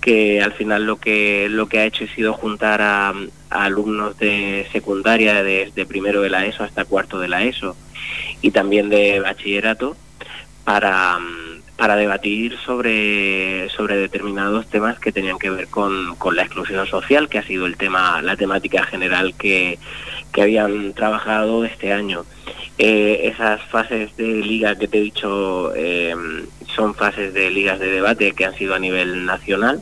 que 0.00 0.40
al 0.40 0.52
final 0.52 0.84
lo 0.84 0.96
que 0.96 1.48
lo 1.50 1.68
que 1.68 1.80
ha 1.80 1.84
hecho 1.84 2.04
ha 2.04 2.14
sido 2.14 2.32
juntar 2.32 2.80
a, 2.80 3.12
alumnos 3.50 4.16
de 4.18 4.66
secundaria 4.72 5.42
desde 5.42 5.86
primero 5.86 6.22
de 6.22 6.30
la 6.30 6.46
ESO 6.46 6.64
hasta 6.64 6.84
cuarto 6.84 7.18
de 7.18 7.28
la 7.28 7.42
ESO 7.44 7.76
y 8.42 8.50
también 8.50 8.88
de 8.90 9.20
bachillerato 9.20 9.96
para, 10.64 11.18
para 11.78 11.94
debatir 11.94 12.58
sobre, 12.66 13.68
sobre 13.70 13.96
determinados 13.96 14.66
temas 14.66 14.98
que 14.98 15.12
tenían 15.12 15.38
que 15.38 15.48
ver 15.48 15.68
con, 15.68 16.16
con, 16.16 16.34
la 16.34 16.42
exclusión 16.42 16.84
social, 16.88 17.28
que 17.28 17.38
ha 17.38 17.44
sido 17.44 17.66
el 17.66 17.76
tema, 17.76 18.20
la 18.20 18.36
temática 18.36 18.84
general 18.84 19.34
que, 19.34 19.78
que 20.32 20.42
habían 20.42 20.92
trabajado 20.92 21.64
este 21.64 21.92
año. 21.92 22.24
Eh, 22.78 23.30
esas 23.32 23.62
fases 23.62 24.16
de 24.16 24.26
liga 24.42 24.74
que 24.76 24.88
te 24.88 24.98
he 24.98 25.02
dicho 25.02 25.72
eh, 25.76 26.16
son 26.74 26.96
fases 26.96 27.32
de 27.32 27.48
ligas 27.50 27.78
de 27.78 27.92
debate 27.92 28.32
que 28.32 28.44
han 28.44 28.56
sido 28.56 28.74
a 28.74 28.80
nivel 28.80 29.24
nacional 29.24 29.80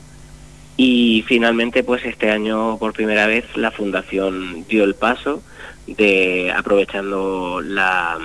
y 0.76 1.24
finalmente 1.26 1.82
pues 1.82 2.04
este 2.04 2.30
año 2.30 2.78
por 2.78 2.92
primera 2.92 3.26
vez 3.26 3.44
la 3.54 3.70
fundación 3.70 4.66
dio 4.68 4.84
el 4.84 4.94
paso 4.94 5.42
de 5.86 6.52
aprovechando 6.54 7.60
la, 7.62 8.18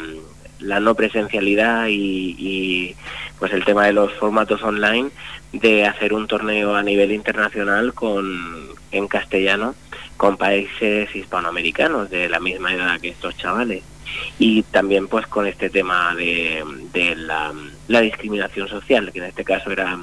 la 0.61 0.79
no 0.79 0.95
presencialidad 0.95 1.87
y, 1.89 2.95
pues 3.39 3.53
el 3.53 3.65
tema 3.65 3.85
de 3.85 3.93
los 3.93 4.13
formatos 4.13 4.61
online 4.63 5.09
de 5.51 5.85
hacer 5.85 6.13
un 6.13 6.27
torneo 6.27 6.75
a 6.75 6.83
nivel 6.83 7.11
internacional 7.11 7.93
con 7.93 8.69
en 8.91 9.07
castellano 9.07 9.73
con 10.17 10.37
países 10.37 11.15
hispanoamericanos 11.15 12.09
de 12.09 12.29
la 12.29 12.39
misma 12.39 12.73
edad 12.73 12.99
que 13.01 13.09
estos 13.09 13.35
chavales. 13.37 13.83
Y 14.37 14.61
también 14.63 15.07
pues 15.07 15.25
con 15.25 15.47
este 15.47 15.69
tema 15.69 16.13
de, 16.15 16.63
de 16.93 17.15
la, 17.15 18.01
discriminación 18.01 18.67
social 18.67 19.11
que 19.11 19.19
en 19.19 19.25
este 19.25 19.43
caso 19.43 19.71
era 19.71 19.97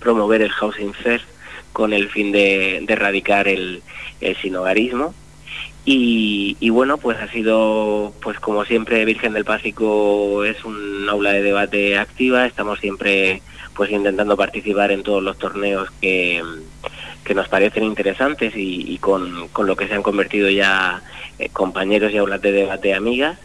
promover 0.00 0.42
el 0.42 0.50
housing 0.50 0.92
first 0.92 1.24
con 1.72 1.92
el 1.92 2.10
fin 2.10 2.32
de, 2.32 2.84
erradicar 2.88 3.48
el, 3.48 3.82
el 4.20 4.36
sinogarismo 4.36 5.14
y, 5.84 6.70
bueno, 6.70 6.96
pues 6.96 7.18
ha 7.18 7.28
sido, 7.28 8.12
pues 8.22 8.38
como 8.38 8.64
siempre, 8.64 9.04
Virgen 9.04 9.32
del 9.32 9.44
Pásico 9.44 10.44
es 10.44 10.64
un 10.64 11.08
aula 11.08 11.32
de 11.32 11.42
debate 11.42 11.98
activa, 11.98 12.46
estamos 12.46 12.78
siempre 12.78 13.42
pues 13.74 13.90
intentando 13.90 14.36
participar 14.36 14.92
en 14.92 15.02
todos 15.02 15.22
los 15.22 15.38
torneos 15.38 15.90
que, 16.00 16.42
que 17.24 17.34
nos 17.34 17.48
parecen 17.48 17.84
interesantes 17.84 18.52
y, 18.54 18.96
con, 18.98 19.48
con, 19.48 19.66
lo 19.66 19.74
que 19.74 19.88
se 19.88 19.94
han 19.94 20.02
convertido 20.02 20.48
ya 20.50 21.02
eh, 21.38 21.48
compañeros 21.48 22.12
y 22.12 22.18
aulas 22.18 22.42
de 22.42 22.52
debate 22.52 22.94
amigas. 22.94 23.38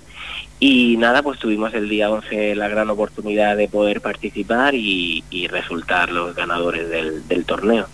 Y 0.59 0.97
nada, 0.97 1.23
pues 1.23 1.39
tuvimos 1.39 1.73
el 1.73 1.87
día 1.87 2.09
11 2.09 2.55
la 2.55 2.67
gran 2.67 2.89
oportunidad 2.89 3.57
de 3.57 3.67
poder 3.67 4.01
participar 4.01 4.75
y, 4.75 5.23
y 5.29 5.47
resultar 5.47 6.11
los 6.11 6.35
ganadores 6.35 6.89
del 6.89 7.45
torneo. 7.45 7.87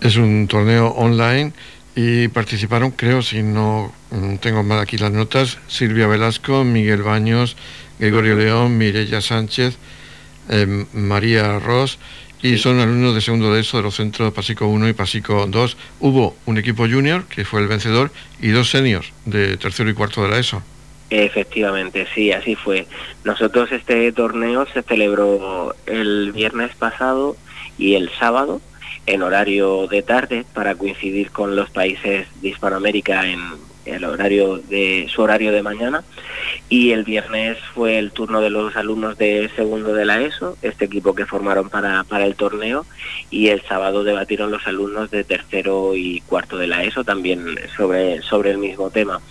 Es 0.00 0.16
un 0.16 0.46
torneo 0.46 0.88
online 0.88 1.52
y 2.00 2.28
participaron, 2.28 2.92
creo, 2.92 3.22
si 3.22 3.42
no 3.42 3.92
mm, 4.12 4.36
tengo 4.36 4.62
mal 4.62 4.78
aquí 4.78 4.98
las 4.98 5.10
notas, 5.10 5.58
Silvia 5.66 6.06
Velasco, 6.06 6.62
Miguel 6.62 7.02
Baños, 7.02 7.56
Gregorio 7.98 8.36
León, 8.36 8.78
Mireya 8.78 9.20
Sánchez, 9.20 9.78
eh, 10.48 10.86
María 10.92 11.58
Ross, 11.58 11.98
y 12.40 12.58
son 12.58 12.78
alumnos 12.78 13.16
de 13.16 13.20
segundo 13.20 13.52
de 13.52 13.62
eso 13.62 13.78
de 13.78 13.82
los 13.82 13.96
centros 13.96 14.32
Pasico 14.32 14.68
1 14.68 14.90
y 14.90 14.92
Pasico 14.92 15.46
2. 15.48 15.76
Hubo 15.98 16.36
un 16.46 16.58
equipo 16.58 16.86
junior, 16.86 17.24
que 17.24 17.44
fue 17.44 17.62
el 17.62 17.66
vencedor, 17.66 18.12
y 18.40 18.50
dos 18.50 18.70
seniors 18.70 19.12
de 19.24 19.56
tercero 19.56 19.90
y 19.90 19.94
cuarto 19.94 20.22
de 20.22 20.28
la 20.28 20.38
ESO. 20.38 20.62
Efectivamente, 21.10 22.06
sí, 22.14 22.30
así 22.30 22.54
fue. 22.54 22.86
Nosotros 23.24 23.72
este 23.72 24.12
torneo 24.12 24.68
se 24.72 24.84
celebró 24.84 25.74
el 25.86 26.30
viernes 26.30 26.76
pasado 26.76 27.36
y 27.76 27.96
el 27.96 28.08
sábado 28.20 28.60
en 29.08 29.22
horario 29.22 29.86
de 29.86 30.02
tarde 30.02 30.44
para 30.52 30.74
coincidir 30.74 31.30
con 31.30 31.56
los 31.56 31.70
países 31.70 32.26
de 32.42 32.48
Hispanoamérica 32.48 33.26
en 33.26 33.40
el 33.86 34.04
horario 34.04 34.58
de 34.58 35.08
su 35.10 35.22
horario 35.22 35.50
de 35.50 35.62
mañana 35.62 36.04
y 36.68 36.90
el 36.90 37.04
viernes 37.04 37.56
fue 37.74 37.98
el 37.98 38.12
turno 38.12 38.42
de 38.42 38.50
los 38.50 38.76
alumnos 38.76 39.16
de 39.16 39.50
segundo 39.56 39.94
de 39.94 40.04
la 40.04 40.20
ESO, 40.20 40.58
este 40.60 40.84
equipo 40.84 41.14
que 41.14 41.24
formaron 41.24 41.70
para, 41.70 42.04
para 42.04 42.26
el 42.26 42.34
torneo 42.34 42.84
y 43.30 43.48
el 43.48 43.62
sábado 43.62 44.04
debatieron 44.04 44.50
los 44.50 44.66
alumnos 44.66 45.10
de 45.10 45.24
tercero 45.24 45.96
y 45.96 46.20
cuarto 46.20 46.58
de 46.58 46.66
la 46.66 46.84
ESO 46.84 47.02
también 47.02 47.58
sobre, 47.78 48.20
sobre 48.20 48.50
el 48.50 48.58
mismo 48.58 48.90
tema. 48.90 49.22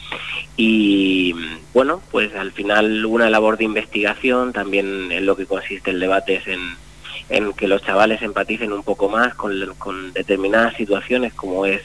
Y 0.56 1.36
bueno, 1.76 2.02
pues 2.10 2.34
al 2.36 2.52
final 2.52 3.06
una 3.06 3.30
labor 3.30 3.60
de 3.60 3.66
investigación, 3.66 4.54
también 4.54 5.12
en 5.12 5.28
lo 5.28 5.36
que 5.36 5.46
consiste 5.46 5.92
el 5.92 6.00
debate 6.00 6.38
es 6.38 6.48
en 6.48 6.87
en 7.30 7.54
que 7.54 7.68
los 7.68 7.82
chavales 7.82 8.22
empaticen 8.22 8.74
un 8.74 8.84
poco 8.84 9.10
más 9.10 9.36
con, 9.36 10.14
determinadas 10.14 10.76
situaciones 10.76 11.34
como 11.34 11.66
es 11.66 11.82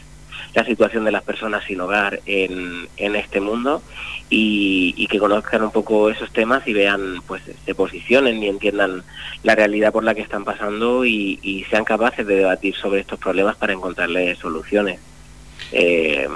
la 0.54 0.64
situación 0.64 1.04
de 1.04 1.12
las 1.12 1.22
personas 1.22 1.64
sin 1.64 1.80
hogar 1.80 2.20
en, 2.26 2.88
en 2.96 3.16
este 3.16 3.40
mundo 3.40 3.82
y, 4.28 5.06
que 5.06 5.18
conozcan 5.18 5.62
un 5.62 5.70
poco 5.70 6.08
esos 6.08 6.32
temas 6.32 6.66
y 6.66 6.72
vean, 6.72 7.22
pues 7.26 7.42
se 7.64 7.74
posicionen 7.74 8.42
y 8.42 8.48
entiendan 8.48 9.02
la 9.42 9.54
realidad 9.54 9.92
por 9.92 10.04
la 10.04 10.14
que 10.14 10.22
están 10.22 10.44
pasando 10.44 11.04
y, 11.04 11.38
y 11.42 11.64
sean 11.64 11.84
capaces 11.84 12.26
de 12.26 12.36
debatir 12.36 12.74
sobre 12.74 13.00
estos 13.00 13.18
problemas 13.18 13.56
para 13.56 13.74
encontrarles 13.74 14.38
soluciones. 14.38 15.00
Eh, 15.70 16.28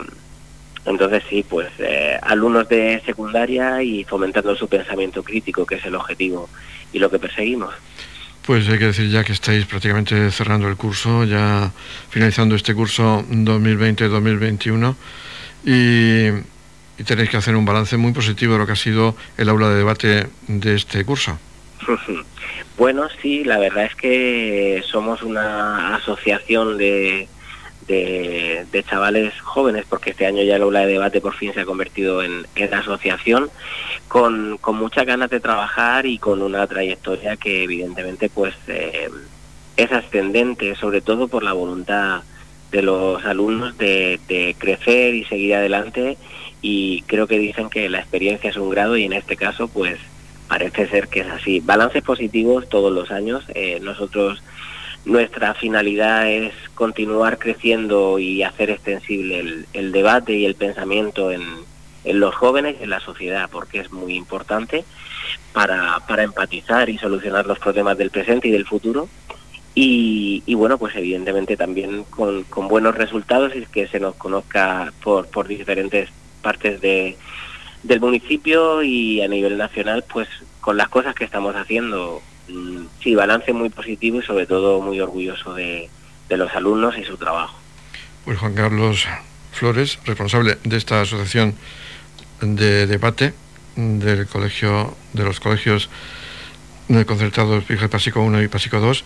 entonces 0.84 1.24
sí, 1.28 1.44
pues 1.48 1.68
eh, 1.78 2.18
alumnos 2.22 2.68
de 2.68 3.02
secundaria 3.04 3.82
y 3.82 4.04
fomentando 4.04 4.54
su 4.54 4.68
pensamiento 4.68 5.22
crítico, 5.22 5.66
que 5.66 5.76
es 5.76 5.84
el 5.84 5.96
objetivo 5.96 6.48
y 6.92 6.98
lo 6.98 7.10
que 7.10 7.18
perseguimos. 7.18 7.74
Pues 8.46 8.68
hay 8.68 8.78
que 8.78 8.86
decir 8.86 9.10
ya 9.10 9.24
que 9.24 9.32
estáis 9.32 9.66
prácticamente 9.66 10.30
cerrando 10.30 10.68
el 10.68 10.76
curso, 10.76 11.24
ya 11.24 11.72
finalizando 12.10 12.54
este 12.54 12.74
curso 12.74 13.24
2020-2021 13.28 14.94
y, 15.64 16.28
y, 16.96 17.04
tenéis 17.04 17.28
que 17.28 17.38
hacer 17.38 17.56
un 17.56 17.64
balance 17.64 17.96
muy 17.96 18.12
positivo 18.12 18.52
de 18.52 18.60
lo 18.60 18.66
que 18.66 18.72
ha 18.72 18.76
sido 18.76 19.16
el 19.36 19.48
aula 19.48 19.70
de 19.70 19.76
debate 19.76 20.26
de 20.46 20.74
este 20.74 21.04
curso. 21.04 21.38
Bueno, 22.78 23.08
sí, 23.22 23.42
la 23.42 23.56
verdad 23.56 23.86
es 23.86 23.94
que 23.94 24.82
somos 24.86 25.22
una 25.22 25.96
asociación 25.96 26.76
de, 26.76 27.26
de, 27.86 28.84
chavales 28.88 29.38
jóvenes, 29.40 29.84
porque 29.88 30.10
este 30.10 30.26
año 30.26 30.42
ya 30.42 30.56
el 30.56 30.62
aula 30.62 30.80
de 30.80 30.92
debate 30.92 31.20
por 31.20 31.34
fin 31.34 31.52
se 31.52 31.60
ha 31.60 31.64
convertido 31.64 32.22
en, 32.22 32.46
en 32.54 32.74
asociación, 32.74 33.50
con, 34.08 34.58
con 34.60 34.76
muchas 34.76 35.06
ganas 35.06 35.30
de 35.30 35.40
trabajar 35.40 36.06
y 36.06 36.18
con 36.18 36.42
una 36.42 36.66
trayectoria 36.66 37.36
que 37.36 37.64
evidentemente 37.64 38.28
pues 38.28 38.54
eh, 38.68 39.08
es 39.76 39.92
ascendente, 39.92 40.74
sobre 40.76 41.00
todo 41.00 41.28
por 41.28 41.42
la 41.42 41.52
voluntad 41.52 42.22
de 42.70 42.82
los 42.82 43.24
alumnos 43.24 43.78
de, 43.78 44.20
de 44.28 44.54
crecer 44.58 45.14
y 45.14 45.24
seguir 45.24 45.54
adelante 45.54 46.18
y 46.62 47.02
creo 47.02 47.26
que 47.26 47.38
dicen 47.38 47.70
que 47.70 47.88
la 47.88 47.98
experiencia 47.98 48.50
es 48.50 48.56
un 48.56 48.70
grado 48.70 48.96
y 48.96 49.04
en 49.04 49.12
este 49.12 49.36
caso 49.36 49.68
pues 49.68 49.98
parece 50.48 50.88
ser 50.88 51.08
que 51.08 51.20
es 51.20 51.28
así. 51.28 51.60
Balances 51.60 52.02
positivos 52.02 52.68
todos 52.68 52.92
los 52.92 53.10
años. 53.10 53.44
Eh, 53.54 53.78
nosotros 53.82 54.42
nuestra 55.06 55.54
finalidad 55.54 56.28
es 56.28 56.52
continuar 56.74 57.38
creciendo 57.38 58.18
y 58.18 58.42
hacer 58.42 58.70
extensible 58.70 59.64
el, 59.72 59.92
debate 59.92 60.34
y 60.34 60.44
el 60.44 60.56
pensamiento 60.56 61.30
en, 61.30 61.42
los 62.04 62.34
jóvenes 62.34 62.76
y 62.78 62.84
en 62.84 62.90
la 62.90 63.00
sociedad, 63.00 63.48
porque 63.50 63.80
es 63.80 63.92
muy 63.92 64.14
importante 64.14 64.84
para, 65.52 66.02
empatizar 66.18 66.88
y 66.88 66.98
solucionar 66.98 67.46
los 67.46 67.58
problemas 67.58 67.96
del 67.96 68.10
presente 68.10 68.48
y 68.48 68.50
del 68.50 68.66
futuro. 68.66 69.08
Y, 69.74 70.42
y 70.46 70.54
bueno, 70.54 70.76
pues 70.78 70.96
evidentemente 70.96 71.56
también 71.56 72.04
con, 72.04 72.44
buenos 72.68 72.94
resultados 72.96 73.54
y 73.54 73.64
que 73.66 73.86
se 73.86 74.00
nos 74.00 74.16
conozca 74.16 74.92
por, 75.02 75.28
por 75.28 75.46
diferentes 75.46 76.10
partes 76.42 76.80
de, 76.80 77.16
del 77.84 78.00
municipio 78.00 78.82
y 78.82 79.20
a 79.22 79.28
nivel 79.28 79.56
nacional, 79.56 80.04
pues 80.12 80.28
con 80.60 80.76
las 80.76 80.88
cosas 80.88 81.14
que 81.14 81.24
estamos 81.24 81.54
haciendo 81.54 82.22
sí, 83.02 83.14
balance 83.14 83.52
muy 83.52 83.70
positivo 83.70 84.20
y 84.20 84.22
sobre 84.22 84.46
todo 84.46 84.80
muy 84.80 85.00
orgulloso 85.00 85.54
de, 85.54 85.88
los 86.30 86.52
alumnos 86.54 86.96
y 86.98 87.04
su 87.04 87.16
trabajo. 87.16 87.56
Pues 88.24 88.38
Juan 88.38 88.54
Carlos 88.54 89.06
Flores, 89.52 89.98
responsable 90.04 90.58
de 90.64 90.76
esta 90.76 91.00
asociación 91.00 91.54
de 92.40 92.86
debate 92.86 93.32
del 93.76 94.26
colegio 94.26 94.96
de 95.12 95.24
los 95.24 95.40
colegios 95.40 95.88
concertados 97.06 97.64
Pasico 97.90 98.22
1 98.22 98.42
y 98.42 98.48
Pasico 98.48 98.80
2. 98.80 99.04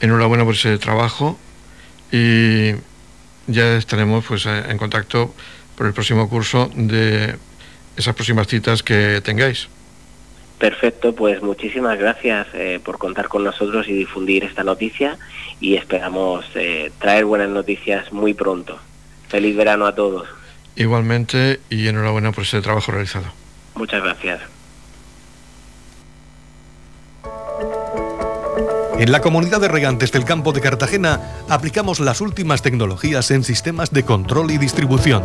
Enhorabuena 0.00 0.44
por 0.44 0.54
ese 0.54 0.78
trabajo 0.78 1.38
y 2.10 2.72
ya 3.46 3.76
estaremos 3.76 4.24
pues 4.24 4.46
en 4.46 4.78
contacto 4.78 5.34
por 5.76 5.86
el 5.86 5.92
próximo 5.92 6.28
curso 6.28 6.70
de 6.74 7.36
esas 7.96 8.14
próximas 8.14 8.46
citas 8.46 8.82
que 8.82 9.20
tengáis. 9.22 9.68
Perfecto, 10.62 11.12
pues 11.12 11.42
muchísimas 11.42 11.98
gracias 11.98 12.46
eh, 12.54 12.78
por 12.84 12.96
contar 12.96 13.26
con 13.26 13.42
nosotros 13.42 13.88
y 13.88 13.94
difundir 13.94 14.44
esta 14.44 14.62
noticia 14.62 15.18
y 15.60 15.74
esperamos 15.74 16.44
eh, 16.54 16.92
traer 17.00 17.24
buenas 17.24 17.48
noticias 17.48 18.12
muy 18.12 18.32
pronto. 18.32 18.78
Feliz 19.26 19.56
verano 19.56 19.86
a 19.86 19.94
todos. 19.96 20.28
Igualmente 20.76 21.58
y 21.68 21.88
enhorabuena 21.88 22.30
por 22.30 22.44
ese 22.44 22.62
trabajo 22.62 22.92
realizado. 22.92 23.24
Muchas 23.74 24.04
gracias. 24.04 24.40
En 29.00 29.10
la 29.10 29.20
comunidad 29.20 29.60
de 29.60 29.66
regantes 29.66 30.12
del 30.12 30.24
campo 30.24 30.52
de 30.52 30.60
Cartagena 30.60 31.42
aplicamos 31.48 31.98
las 31.98 32.20
últimas 32.20 32.62
tecnologías 32.62 33.32
en 33.32 33.42
sistemas 33.42 33.90
de 33.90 34.04
control 34.04 34.52
y 34.52 34.58
distribución, 34.58 35.24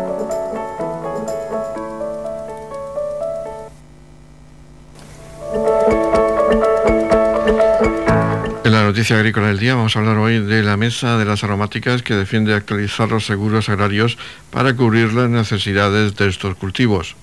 Noticia 9.01 9.17
agrícola 9.17 9.47
del 9.47 9.57
día 9.57 9.73
vamos 9.73 9.95
a 9.95 9.99
hablar 9.99 10.17
hoy 10.17 10.37
de 10.37 10.61
la 10.61 10.77
mesa 10.77 11.17
de 11.17 11.25
las 11.25 11.43
aromáticas 11.43 12.03
que 12.03 12.13
defiende 12.13 12.53
actualizar 12.53 13.09
los 13.09 13.25
seguros 13.25 13.67
agrarios 13.67 14.15
para 14.51 14.75
cubrir 14.75 15.11
las 15.13 15.27
necesidades 15.27 16.15
de 16.17 16.27
estos 16.27 16.53
cultivos. 16.53 17.15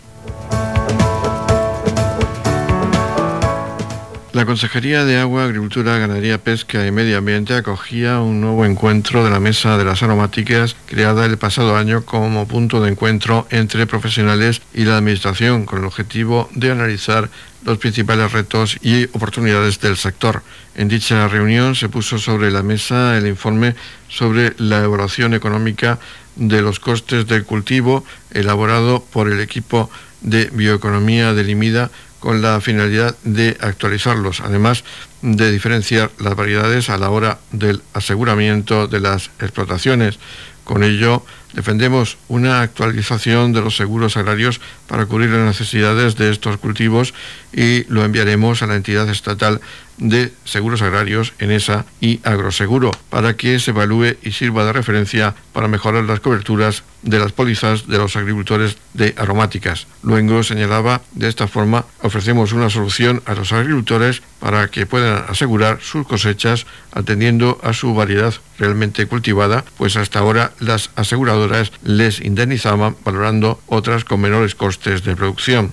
La 4.38 4.46
Consejería 4.46 5.04
de 5.04 5.18
Agua, 5.18 5.42
Agricultura, 5.42 5.98
Ganadería, 5.98 6.38
Pesca 6.38 6.86
y 6.86 6.92
Medio 6.92 7.18
Ambiente 7.18 7.54
acogía 7.54 8.20
un 8.20 8.40
nuevo 8.40 8.64
encuentro 8.64 9.24
de 9.24 9.30
la 9.30 9.40
Mesa 9.40 9.76
de 9.76 9.84
las 9.84 10.04
Aromáticas 10.04 10.76
creada 10.86 11.26
el 11.26 11.38
pasado 11.38 11.74
año 11.76 12.04
como 12.04 12.46
punto 12.46 12.80
de 12.80 12.88
encuentro 12.88 13.48
entre 13.50 13.88
profesionales 13.88 14.62
y 14.72 14.84
la 14.84 14.96
Administración 14.96 15.66
con 15.66 15.80
el 15.80 15.86
objetivo 15.86 16.48
de 16.54 16.70
analizar 16.70 17.30
los 17.64 17.78
principales 17.78 18.30
retos 18.30 18.78
y 18.80 19.06
oportunidades 19.06 19.80
del 19.80 19.96
sector. 19.96 20.44
En 20.76 20.86
dicha 20.86 21.26
reunión 21.26 21.74
se 21.74 21.88
puso 21.88 22.18
sobre 22.18 22.52
la 22.52 22.62
mesa 22.62 23.18
el 23.18 23.26
informe 23.26 23.74
sobre 24.08 24.54
la 24.58 24.84
evaluación 24.84 25.34
económica 25.34 25.98
de 26.36 26.62
los 26.62 26.78
costes 26.78 27.26
del 27.26 27.44
cultivo 27.44 28.04
elaborado 28.30 29.04
por 29.12 29.26
el 29.26 29.40
equipo 29.40 29.90
de 30.20 30.46
bioeconomía 30.52 31.34
de 31.34 31.44
Limida 31.44 31.90
con 32.20 32.42
la 32.42 32.60
finalidad 32.60 33.16
de 33.22 33.56
actualizarlos, 33.60 34.40
además 34.40 34.84
de 35.22 35.52
diferenciar 35.52 36.10
las 36.18 36.34
variedades 36.34 36.90
a 36.90 36.98
la 36.98 37.10
hora 37.10 37.38
del 37.52 37.82
aseguramiento 37.94 38.88
de 38.88 39.00
las 39.00 39.30
explotaciones. 39.40 40.18
Con 40.64 40.82
ello, 40.82 41.24
defendemos 41.54 42.18
una 42.28 42.60
actualización 42.60 43.52
de 43.52 43.62
los 43.62 43.76
seguros 43.76 44.16
agrarios 44.16 44.60
para 44.86 45.06
cubrir 45.06 45.30
las 45.30 45.46
necesidades 45.46 46.16
de 46.16 46.30
estos 46.30 46.58
cultivos 46.58 47.14
y 47.52 47.84
lo 47.84 48.04
enviaremos 48.04 48.62
a 48.62 48.66
la 48.66 48.76
entidad 48.76 49.08
estatal 49.08 49.60
de 49.98 50.32
seguros 50.44 50.82
agrarios, 50.82 51.34
en 51.38 51.50
esa 51.50 51.84
y 52.00 52.20
Agroseguro, 52.22 52.92
para 53.10 53.36
que 53.36 53.58
se 53.58 53.72
evalúe 53.72 54.16
y 54.22 54.30
sirva 54.30 54.64
de 54.64 54.72
referencia 54.72 55.34
para 55.52 55.68
mejorar 55.68 56.04
las 56.04 56.20
coberturas 56.20 56.84
de 57.02 57.18
las 57.18 57.32
pólizas 57.32 57.86
de 57.88 57.98
los 57.98 58.16
agricultores 58.16 58.76
de 58.94 59.14
aromáticas. 59.16 59.86
Luego 60.02 60.42
señalaba, 60.42 61.02
de 61.12 61.28
esta 61.28 61.48
forma 61.48 61.84
ofrecemos 62.02 62.52
una 62.52 62.70
solución 62.70 63.22
a 63.26 63.34
los 63.34 63.52
agricultores 63.52 64.22
para 64.40 64.68
que 64.68 64.86
puedan 64.86 65.24
asegurar 65.28 65.80
sus 65.80 66.06
cosechas 66.06 66.66
atendiendo 66.92 67.58
a 67.62 67.72
su 67.72 67.94
variedad 67.94 68.34
realmente 68.58 69.06
cultivada, 69.06 69.64
pues 69.76 69.96
hasta 69.96 70.20
ahora 70.20 70.52
las 70.60 70.90
aseguradoras 70.96 71.72
les 71.82 72.20
indemnizaban 72.20 72.96
valorando 73.04 73.60
otras 73.66 74.04
con 74.04 74.20
menores 74.20 74.54
costes 74.54 75.02
de 75.04 75.16
producción. 75.16 75.72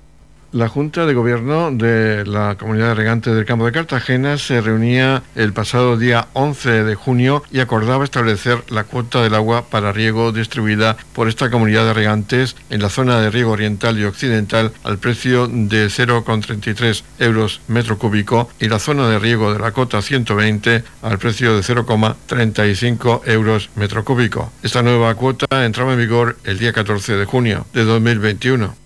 La 0.53 0.67
Junta 0.67 1.05
de 1.05 1.13
Gobierno 1.13 1.71
de 1.71 2.25
la 2.25 2.57
Comunidad 2.57 2.89
de 2.89 2.95
Regantes 2.95 3.33
del 3.33 3.45
Campo 3.45 3.65
de 3.65 3.71
Cartagena 3.71 4.37
se 4.37 4.59
reunía 4.59 5.23
el 5.35 5.53
pasado 5.53 5.95
día 5.95 6.27
11 6.33 6.83
de 6.83 6.95
junio 6.95 7.41
y 7.53 7.61
acordaba 7.61 8.03
establecer 8.03 8.61
la 8.69 8.83
cuota 8.83 9.23
del 9.23 9.35
agua 9.35 9.67
para 9.69 9.93
riego 9.93 10.33
distribuida 10.33 10.97
por 11.13 11.29
esta 11.29 11.49
comunidad 11.49 11.85
de 11.85 11.93
regantes 11.93 12.57
en 12.69 12.81
la 12.81 12.89
zona 12.89 13.21
de 13.21 13.29
riego 13.29 13.51
oriental 13.51 13.97
y 13.97 14.03
occidental 14.03 14.73
al 14.83 14.97
precio 14.97 15.47
de 15.47 15.87
0,33 15.87 17.03
euros 17.19 17.61
metro 17.69 17.97
cúbico 17.97 18.49
y 18.59 18.67
la 18.67 18.79
zona 18.79 19.07
de 19.07 19.19
riego 19.19 19.53
de 19.53 19.59
la 19.59 19.71
cota 19.71 20.01
120 20.01 20.83
al 21.01 21.17
precio 21.17 21.55
de 21.55 21.61
0,35 21.61 23.21
euros 23.25 23.69
metro 23.75 24.03
cúbico. 24.03 24.51
Esta 24.63 24.81
nueva 24.81 25.15
cuota 25.15 25.65
entraba 25.65 25.93
en 25.93 25.99
vigor 25.99 26.35
el 26.43 26.59
día 26.59 26.73
14 26.73 27.15
de 27.15 27.23
junio 27.23 27.65
de 27.73 27.85
2021. 27.85 28.80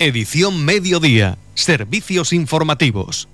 Edición 0.00 0.64
Mediodía. 0.64 1.38
Servicios 1.54 2.32
informativos. 2.32 3.28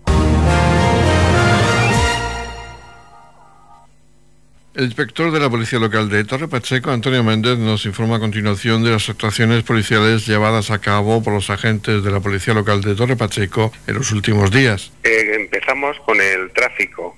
El 4.74 4.86
inspector 4.86 5.30
de 5.30 5.40
la 5.40 5.50
Policía 5.50 5.78
Local 5.78 6.08
de 6.08 6.24
Torre 6.24 6.48
Pacheco, 6.48 6.90
Antonio 6.90 7.22
Méndez, 7.22 7.58
nos 7.58 7.84
informa 7.84 8.16
a 8.16 8.18
continuación 8.18 8.82
de 8.82 8.92
las 8.92 9.08
actuaciones 9.10 9.62
policiales 9.62 10.26
llevadas 10.26 10.70
a 10.70 10.80
cabo 10.80 11.22
por 11.22 11.34
los 11.34 11.50
agentes 11.50 12.02
de 12.02 12.10
la 12.10 12.20
Policía 12.20 12.54
Local 12.54 12.80
de 12.80 12.94
Torre 12.94 13.16
Pacheco 13.16 13.70
en 13.86 13.96
los 13.96 14.10
últimos 14.10 14.50
días. 14.50 14.90
Eh, 15.02 15.34
empezamos 15.34 15.98
con 16.06 16.18
el 16.18 16.50
tráfico. 16.52 17.14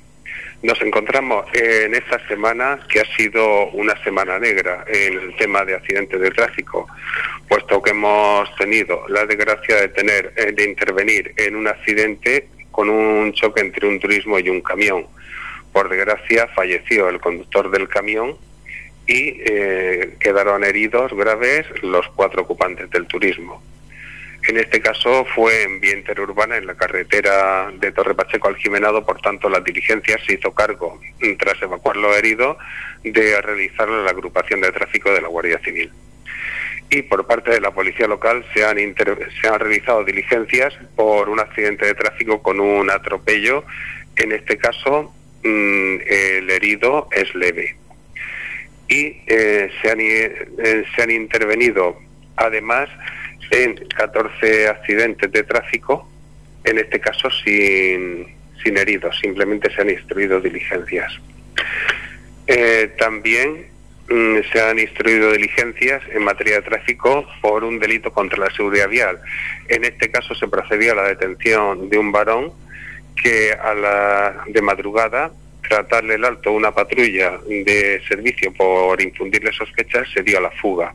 Nos 0.66 0.82
encontramos 0.82 1.46
en 1.52 1.94
esta 1.94 2.18
semana 2.26 2.80
que 2.88 2.98
ha 2.98 3.04
sido 3.16 3.68
una 3.68 3.96
semana 4.02 4.36
negra 4.40 4.84
en 4.88 5.16
el 5.16 5.36
tema 5.36 5.64
de 5.64 5.76
accidentes 5.76 6.20
de 6.20 6.28
tráfico, 6.32 6.88
puesto 7.48 7.80
que 7.80 7.90
hemos 7.90 8.52
tenido 8.56 9.06
la 9.06 9.24
desgracia 9.26 9.76
de 9.76 9.88
tener 9.90 10.32
eh, 10.34 10.50
de 10.50 10.64
intervenir 10.64 11.32
en 11.36 11.54
un 11.54 11.68
accidente 11.68 12.48
con 12.72 12.90
un 12.90 13.32
choque 13.32 13.60
entre 13.60 13.86
un 13.86 14.00
turismo 14.00 14.40
y 14.40 14.48
un 14.48 14.60
camión. 14.60 15.06
Por 15.72 15.88
desgracia 15.88 16.48
falleció 16.48 17.10
el 17.10 17.20
conductor 17.20 17.70
del 17.70 17.88
camión 17.88 18.36
y 19.06 19.40
eh, 19.46 20.16
quedaron 20.18 20.64
heridos 20.64 21.12
graves 21.12 21.64
los 21.82 22.08
cuatro 22.08 22.42
ocupantes 22.42 22.90
del 22.90 23.06
turismo. 23.06 23.62
En 24.48 24.58
este 24.58 24.80
caso 24.80 25.24
fue 25.34 25.64
en 25.64 25.80
vía 25.80 25.96
interurbana, 25.96 26.56
en 26.56 26.66
la 26.66 26.76
carretera 26.76 27.68
de 27.72 27.90
Torre 27.90 28.14
Pacheco 28.14 28.46
al 28.46 28.56
Jimenado, 28.56 29.04
por 29.04 29.20
tanto 29.20 29.48
la 29.48 29.60
diligencia 29.60 30.18
se 30.24 30.34
hizo 30.34 30.54
cargo, 30.54 31.00
tras 31.38 31.60
evacuar 31.62 31.96
los 31.96 32.16
heridos, 32.16 32.56
de 33.02 33.40
realizar 33.42 33.88
la 33.88 34.10
agrupación 34.10 34.60
de 34.60 34.70
tráfico 34.70 35.10
de 35.10 35.20
la 35.20 35.28
Guardia 35.28 35.58
Civil. 35.64 35.90
Y 36.90 37.02
por 37.02 37.26
parte 37.26 37.50
de 37.50 37.60
la 37.60 37.72
Policía 37.72 38.06
Local 38.06 38.44
se 38.54 38.64
han, 38.64 38.76
realizado 39.58 40.04
diligencias 40.04 40.74
por 40.94 41.28
un 41.28 41.40
accidente 41.40 41.84
de 41.84 41.94
tráfico 41.94 42.40
con 42.40 42.60
un 42.60 42.88
atropello. 42.90 43.64
En 44.14 44.30
este 44.30 44.56
caso, 44.56 45.12
mm, 45.42 45.96
el 46.06 46.50
herido 46.50 47.08
es 47.10 47.34
leve. 47.34 47.76
Y 48.88 49.06
eh, 49.26 49.68
eh, 49.78 50.84
se 50.94 51.02
han 51.02 51.10
intervenido 51.10 52.00
además 52.36 52.88
en 53.50 53.76
14 53.76 54.68
accidentes 54.68 55.30
de 55.30 55.42
tráfico, 55.42 56.08
en 56.64 56.78
este 56.78 57.00
caso 57.00 57.30
sin, 57.30 58.26
sin 58.62 58.76
heridos, 58.76 59.18
simplemente 59.20 59.72
se 59.74 59.82
han 59.82 59.90
instruido 59.90 60.40
diligencias. 60.40 61.12
Eh, 62.46 62.92
también 62.98 63.66
mm, 64.08 64.38
se 64.52 64.60
han 64.60 64.78
instruido 64.78 65.32
diligencias 65.32 66.02
en 66.12 66.24
materia 66.24 66.56
de 66.56 66.62
tráfico 66.62 67.26
por 67.40 67.64
un 67.64 67.78
delito 67.78 68.12
contra 68.12 68.38
la 68.38 68.50
seguridad 68.50 68.88
vial. 68.88 69.20
En 69.68 69.84
este 69.84 70.10
caso 70.10 70.34
se 70.34 70.48
procedió 70.48 70.92
a 70.92 70.96
la 70.96 71.08
detención 71.08 71.88
de 71.88 71.98
un 71.98 72.12
varón 72.12 72.52
que 73.20 73.52
a 73.52 73.74
la 73.74 74.44
de 74.46 74.62
madrugada 74.62 75.30
tratarle 75.66 76.14
el 76.14 76.24
alto 76.24 76.50
a 76.50 76.52
una 76.52 76.72
patrulla 76.72 77.38
de 77.48 78.00
servicio 78.06 78.52
por 78.52 79.00
infundirle 79.00 79.52
sospechas 79.52 80.06
se 80.12 80.22
dio 80.22 80.38
a 80.38 80.42
la 80.42 80.50
fuga 80.50 80.94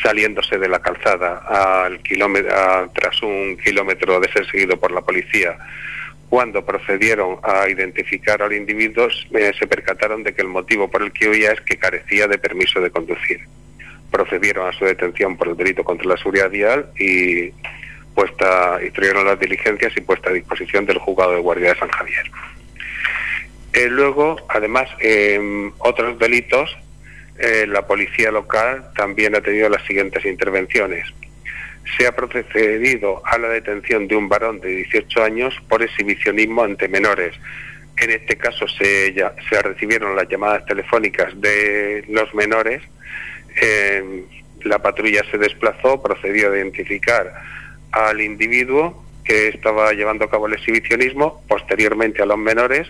saliéndose 0.00 0.58
de 0.58 0.68
la 0.68 0.80
calzada 0.80 1.84
al 1.84 2.00
kilómetro, 2.02 2.90
tras 2.94 3.22
un 3.22 3.56
kilómetro 3.56 4.20
de 4.20 4.30
ser 4.32 4.46
seguido 4.50 4.78
por 4.78 4.92
la 4.92 5.00
policía 5.00 5.58
cuando 6.32 6.64
procedieron 6.64 7.40
a 7.42 7.68
identificar 7.68 8.40
al 8.40 8.54
individuo, 8.54 9.06
eh, 9.34 9.52
se 9.58 9.66
percataron 9.66 10.22
de 10.22 10.32
que 10.32 10.40
el 10.40 10.48
motivo 10.48 10.90
por 10.90 11.02
el 11.02 11.12
que 11.12 11.28
huía 11.28 11.52
es 11.52 11.60
que 11.60 11.76
carecía 11.76 12.26
de 12.26 12.38
permiso 12.38 12.80
de 12.80 12.88
conducir. 12.88 13.40
Procedieron 14.10 14.66
a 14.66 14.72
su 14.72 14.86
detención 14.86 15.36
por 15.36 15.48
el 15.48 15.58
delito 15.58 15.84
contra 15.84 16.08
la 16.08 16.16
seguridad 16.16 16.48
vial 16.48 16.86
y 16.98 17.50
puesta, 18.14 18.78
instruyeron 18.82 19.26
las 19.26 19.38
diligencias 19.38 19.94
y 19.94 20.00
puesta 20.00 20.30
a 20.30 20.32
disposición 20.32 20.86
del 20.86 20.96
juzgado 20.96 21.32
de 21.32 21.40
guardia 21.40 21.74
de 21.74 21.78
San 21.78 21.90
Javier. 21.90 22.30
Eh, 23.74 23.88
luego, 23.90 24.36
además, 24.48 24.88
en 25.00 25.74
otros 25.80 26.18
delitos, 26.18 26.74
eh, 27.38 27.66
la 27.66 27.86
policía 27.86 28.30
local 28.30 28.90
también 28.94 29.34
ha 29.34 29.40
tenido 29.40 29.68
las 29.68 29.84
siguientes 29.86 30.24
intervenciones. 30.24 31.06
Se 31.96 32.06
ha 32.06 32.12
procedido 32.12 33.22
a 33.24 33.38
la 33.38 33.48
detención 33.48 34.06
de 34.06 34.16
un 34.16 34.28
varón 34.28 34.60
de 34.60 34.68
18 34.68 35.24
años 35.24 35.54
por 35.68 35.82
exhibicionismo 35.82 36.62
ante 36.62 36.88
menores. 36.88 37.34
En 37.96 38.10
este 38.10 38.36
caso 38.36 38.66
se, 38.68 39.14
se 39.14 39.62
recibieron 39.62 40.14
las 40.14 40.28
llamadas 40.28 40.64
telefónicas 40.66 41.38
de 41.40 42.04
los 42.08 42.32
menores. 42.34 42.82
Eh, 43.60 44.24
la 44.64 44.80
patrulla 44.80 45.22
se 45.30 45.38
desplazó, 45.38 46.02
procedió 46.02 46.52
a 46.52 46.56
identificar 46.56 47.32
al 47.90 48.20
individuo 48.20 49.04
que 49.24 49.48
estaba 49.48 49.92
llevando 49.92 50.24
a 50.24 50.30
cabo 50.30 50.46
el 50.46 50.54
exhibicionismo, 50.54 51.42
posteriormente 51.48 52.22
a 52.22 52.26
los 52.26 52.38
menores 52.38 52.88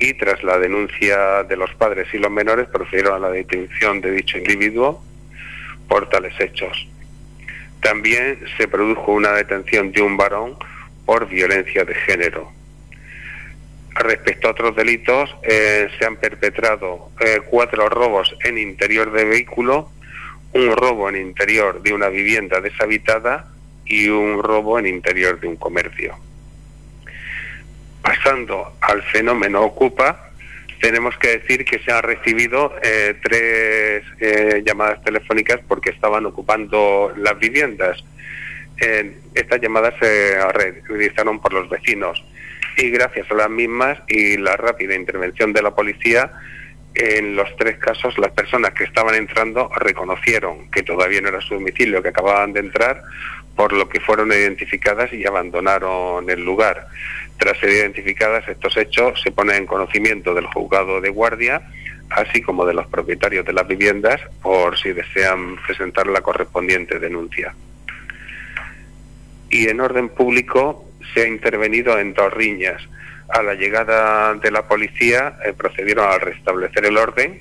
y 0.00 0.14
tras 0.14 0.42
la 0.42 0.58
denuncia 0.58 1.44
de 1.44 1.56
los 1.56 1.72
padres 1.74 2.08
y 2.12 2.18
los 2.18 2.30
menores 2.30 2.66
procedieron 2.68 3.14
a 3.14 3.18
la 3.18 3.30
detención 3.30 4.00
de 4.00 4.10
dicho 4.10 4.38
individuo 4.38 5.04
por 5.88 6.08
tales 6.08 6.34
hechos. 6.40 6.88
También 7.82 8.38
se 8.56 8.66
produjo 8.66 9.12
una 9.12 9.32
detención 9.32 9.92
de 9.92 10.00
un 10.00 10.16
varón 10.16 10.56
por 11.04 11.28
violencia 11.28 11.84
de 11.84 11.94
género. 11.94 12.50
Respecto 13.94 14.48
a 14.48 14.52
otros 14.52 14.74
delitos, 14.74 15.34
eh, 15.42 15.88
se 15.98 16.06
han 16.06 16.16
perpetrado 16.16 17.10
eh, 17.20 17.40
cuatro 17.50 17.88
robos 17.88 18.34
en 18.44 18.56
interior 18.56 19.12
de 19.12 19.24
vehículo, 19.24 19.90
un 20.54 20.74
robo 20.76 21.08
en 21.10 21.16
interior 21.16 21.82
de 21.82 21.92
una 21.92 22.08
vivienda 22.08 22.60
deshabitada 22.60 23.48
y 23.84 24.08
un 24.08 24.42
robo 24.42 24.78
en 24.78 24.86
interior 24.86 25.38
de 25.40 25.48
un 25.48 25.56
comercio. 25.56 26.16
Pasando 28.02 28.72
al 28.80 29.02
fenómeno 29.02 29.62
Ocupa, 29.62 30.30
tenemos 30.80 31.16
que 31.18 31.38
decir 31.38 31.64
que 31.64 31.78
se 31.80 31.92
han 31.92 32.02
recibido 32.02 32.74
eh, 32.82 33.14
tres 33.22 34.04
eh, 34.18 34.62
llamadas 34.64 35.02
telefónicas 35.02 35.60
porque 35.68 35.90
estaban 35.90 36.24
ocupando 36.26 37.12
las 37.16 37.38
viviendas. 37.38 38.02
estas 39.34 39.60
llamadas 39.60 39.94
se 40.00 40.38
realizaron 40.52 41.38
por 41.38 41.52
los 41.52 41.68
vecinos 41.68 42.24
y 42.76 42.90
gracias 42.90 43.30
a 43.30 43.34
las 43.34 43.50
mismas 43.50 43.98
y 44.08 44.36
la 44.36 44.56
rápida 44.56 44.94
intervención 44.94 45.52
de 45.52 45.62
la 45.62 45.74
policía, 45.74 46.30
en 46.94 47.36
los 47.36 47.54
tres 47.56 47.78
casos 47.78 48.18
las 48.18 48.32
personas 48.32 48.72
que 48.72 48.84
estaban 48.84 49.14
entrando 49.14 49.70
reconocieron 49.76 50.70
que 50.70 50.82
todavía 50.82 51.20
no 51.20 51.28
era 51.28 51.40
su 51.40 51.54
domicilio, 51.54 52.02
que 52.02 52.08
acababan 52.08 52.52
de 52.52 52.60
entrar, 52.60 53.02
por 53.54 53.72
lo 53.72 53.88
que 53.88 54.00
fueron 54.00 54.32
identificadas 54.32 55.12
y 55.12 55.26
abandonaron 55.26 56.28
el 56.30 56.42
lugar. 56.42 56.86
Tras 57.40 57.58
ser 57.58 57.70
identificadas 57.70 58.46
estos 58.48 58.76
hechos, 58.76 59.18
se 59.22 59.32
pone 59.32 59.56
en 59.56 59.64
conocimiento 59.64 60.34
del 60.34 60.44
juzgado 60.44 61.00
de 61.00 61.08
guardia, 61.08 61.62
así 62.10 62.42
como 62.42 62.66
de 62.66 62.74
los 62.74 62.86
propietarios 62.88 63.46
de 63.46 63.54
las 63.54 63.66
viviendas, 63.66 64.20
por 64.42 64.78
si 64.78 64.92
desean 64.92 65.56
presentar 65.66 66.06
la 66.06 66.20
correspondiente 66.20 66.98
denuncia. 66.98 67.54
Y 69.48 69.70
en 69.70 69.80
orden 69.80 70.10
público 70.10 70.84
se 71.14 71.22
ha 71.22 71.28
intervenido 71.28 71.98
en 71.98 72.12
dos 72.12 72.30
riñas. 72.30 72.82
A 73.30 73.42
la 73.42 73.54
llegada 73.54 74.34
de 74.34 74.50
la 74.50 74.68
policía 74.68 75.38
eh, 75.42 75.54
procedieron 75.54 76.10
a 76.10 76.18
restablecer 76.18 76.84
el 76.84 76.98
orden 76.98 77.40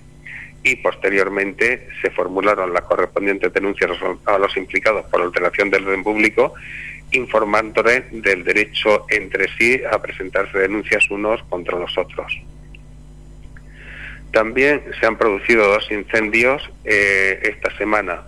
y 0.64 0.78
posteriormente 0.78 1.90
se 2.02 2.10
formularon 2.12 2.74
las 2.74 2.84
correspondientes 2.84 3.52
denuncias 3.52 3.92
a 4.26 4.38
los 4.38 4.56
implicados 4.56 5.06
por 5.08 5.22
alteración 5.22 5.70
del 5.70 5.86
orden 5.86 6.04
público, 6.04 6.54
informándole 7.12 8.06
del 8.12 8.44
derecho 8.44 9.06
entre 9.10 9.48
sí 9.58 9.82
a 9.90 10.02
presentarse 10.02 10.58
denuncias 10.58 11.10
unos 11.10 11.42
contra 11.44 11.78
los 11.78 11.98
otros. 11.98 12.40
También 14.32 14.84
se 15.00 15.06
han 15.06 15.18
producido 15.18 15.68
dos 15.68 15.92
incendios 15.92 16.70
eh, 16.86 17.40
esta 17.44 17.76
semana. 17.78 18.22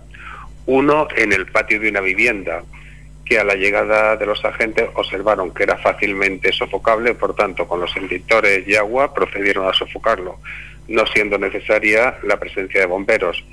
Uno 0.66 1.08
en 1.16 1.32
el 1.32 1.46
patio 1.46 1.78
de 1.80 1.90
una 1.90 2.00
vivienda, 2.00 2.64
que 3.24 3.38
a 3.38 3.44
la 3.44 3.54
llegada 3.54 4.16
de 4.16 4.26
los 4.26 4.44
agentes 4.44 4.88
observaron 4.94 5.54
que 5.54 5.62
era 5.62 5.76
fácilmente 5.78 6.52
sofocable, 6.52 7.14
por 7.14 7.36
tanto, 7.36 7.68
con 7.68 7.80
los 7.80 7.96
extintores 7.96 8.66
y 8.66 8.74
agua 8.74 9.14
procedieron 9.14 9.68
a 9.68 9.72
sofocarlo 9.72 10.38
no 10.88 11.06
siendo 11.06 11.38
necesaria 11.38 12.18
la 12.22 12.38
presencia 12.38 12.80
de 12.80 12.86
bomberos 12.86 13.44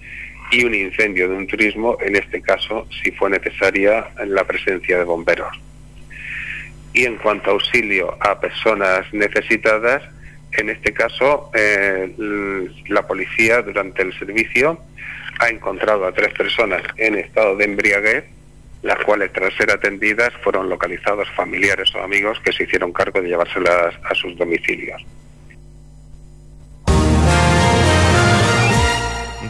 y 0.52 0.64
un 0.64 0.74
incendio 0.74 1.30
de 1.30 1.36
un 1.36 1.48
turismo, 1.48 1.98
en 2.02 2.16
este 2.16 2.42
caso, 2.42 2.88
si 3.04 3.12
fue 3.12 3.30
necesaria 3.30 4.08
la 4.26 4.44
presencia 4.46 4.98
de 4.98 5.04
bomberos. 5.04 5.60
Y 6.94 7.06
en 7.06 7.18
cuanto 7.18 7.52
a 7.52 7.54
auxilio 7.54 8.18
a 8.20 8.40
personas 8.40 9.06
necesitadas, 9.14 10.02
en 10.54 10.70
este 10.70 10.92
caso, 10.94 11.52
eh, 11.54 12.14
la 12.88 13.06
policía 13.06 13.62
durante 13.62 14.02
el 14.02 14.18
servicio 14.18 14.80
ha 15.40 15.50
encontrado 15.50 16.06
a 16.06 16.12
tres 16.12 16.34
personas 16.34 16.82
en 16.98 17.16
estado 17.16 17.56
de 17.56 17.66
embriaguez, 17.66 18.26
las 18.82 18.98
cuales 19.00 19.32
tras 19.32 19.54
ser 19.56 19.72
atendidas 19.72 20.32
fueron 20.44 20.70
localizados 20.70 21.30
familiares 21.36 21.94
o 21.96 22.02
amigos 22.02 22.40
que 22.44 22.52
se 22.52 22.64
hicieron 22.64 22.92
cargo 22.92 23.22
de 23.22 23.30
llevárselas 23.30 23.96
a 24.04 24.16
sus 24.16 24.36
domicilios. 24.38 25.06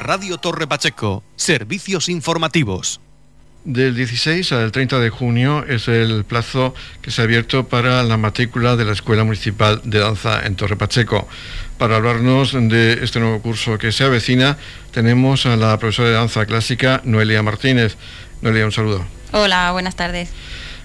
Radio 0.10 0.40
Torre 0.40 0.66
Pacheco, 0.66 1.24
servicios 1.36 2.10
informativos. 2.10 3.00
Del 3.64 3.94
16 3.94 4.52
al 4.54 4.72
30 4.72 4.98
de 4.98 5.12
junio 5.12 5.64
es 5.70 5.88
el 5.88 6.26
plazo 6.26 6.74
que 7.04 7.12
se 7.12 7.22
ha 7.22 7.26
abierto 7.26 7.68
para 7.68 8.02
la 8.02 8.18
matrícula 8.18 8.76
de 8.76 8.86
la 8.86 8.94
Escuela 8.94 9.24
Municipal 9.24 9.82
de 9.84 10.00
Danza 10.00 10.48
en 10.48 10.56
Torre 10.56 10.78
Pacheco. 10.78 11.28
Para 11.78 11.98
hablarnos 11.98 12.54
de 12.54 13.04
este 13.04 13.20
nuevo 13.20 13.40
curso 13.44 13.78
que 13.78 13.92
se 13.92 14.04
avecina, 14.04 14.58
tenemos 14.92 15.46
a 15.46 15.56
la 15.56 15.78
profesora 15.78 16.10
de 16.10 16.16
danza 16.16 16.48
clásica 16.48 17.02
Noelia 17.04 17.44
Martínez. 17.44 17.96
Noelia, 18.42 18.66
un 18.66 18.72
saludo. 18.72 19.06
Hola, 19.32 19.72
buenas 19.74 19.96
tardes. 19.96 20.32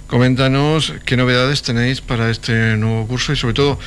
Coméntanos 0.07 0.93
qué 1.07 1.17
novedades 1.17 1.63
tenéis 1.63 2.03
para 2.03 2.29
este 2.29 2.77
nuevo 2.77 3.07
curso 3.07 3.33
y 3.33 3.37
sobre 3.37 3.55
todo 3.55 3.79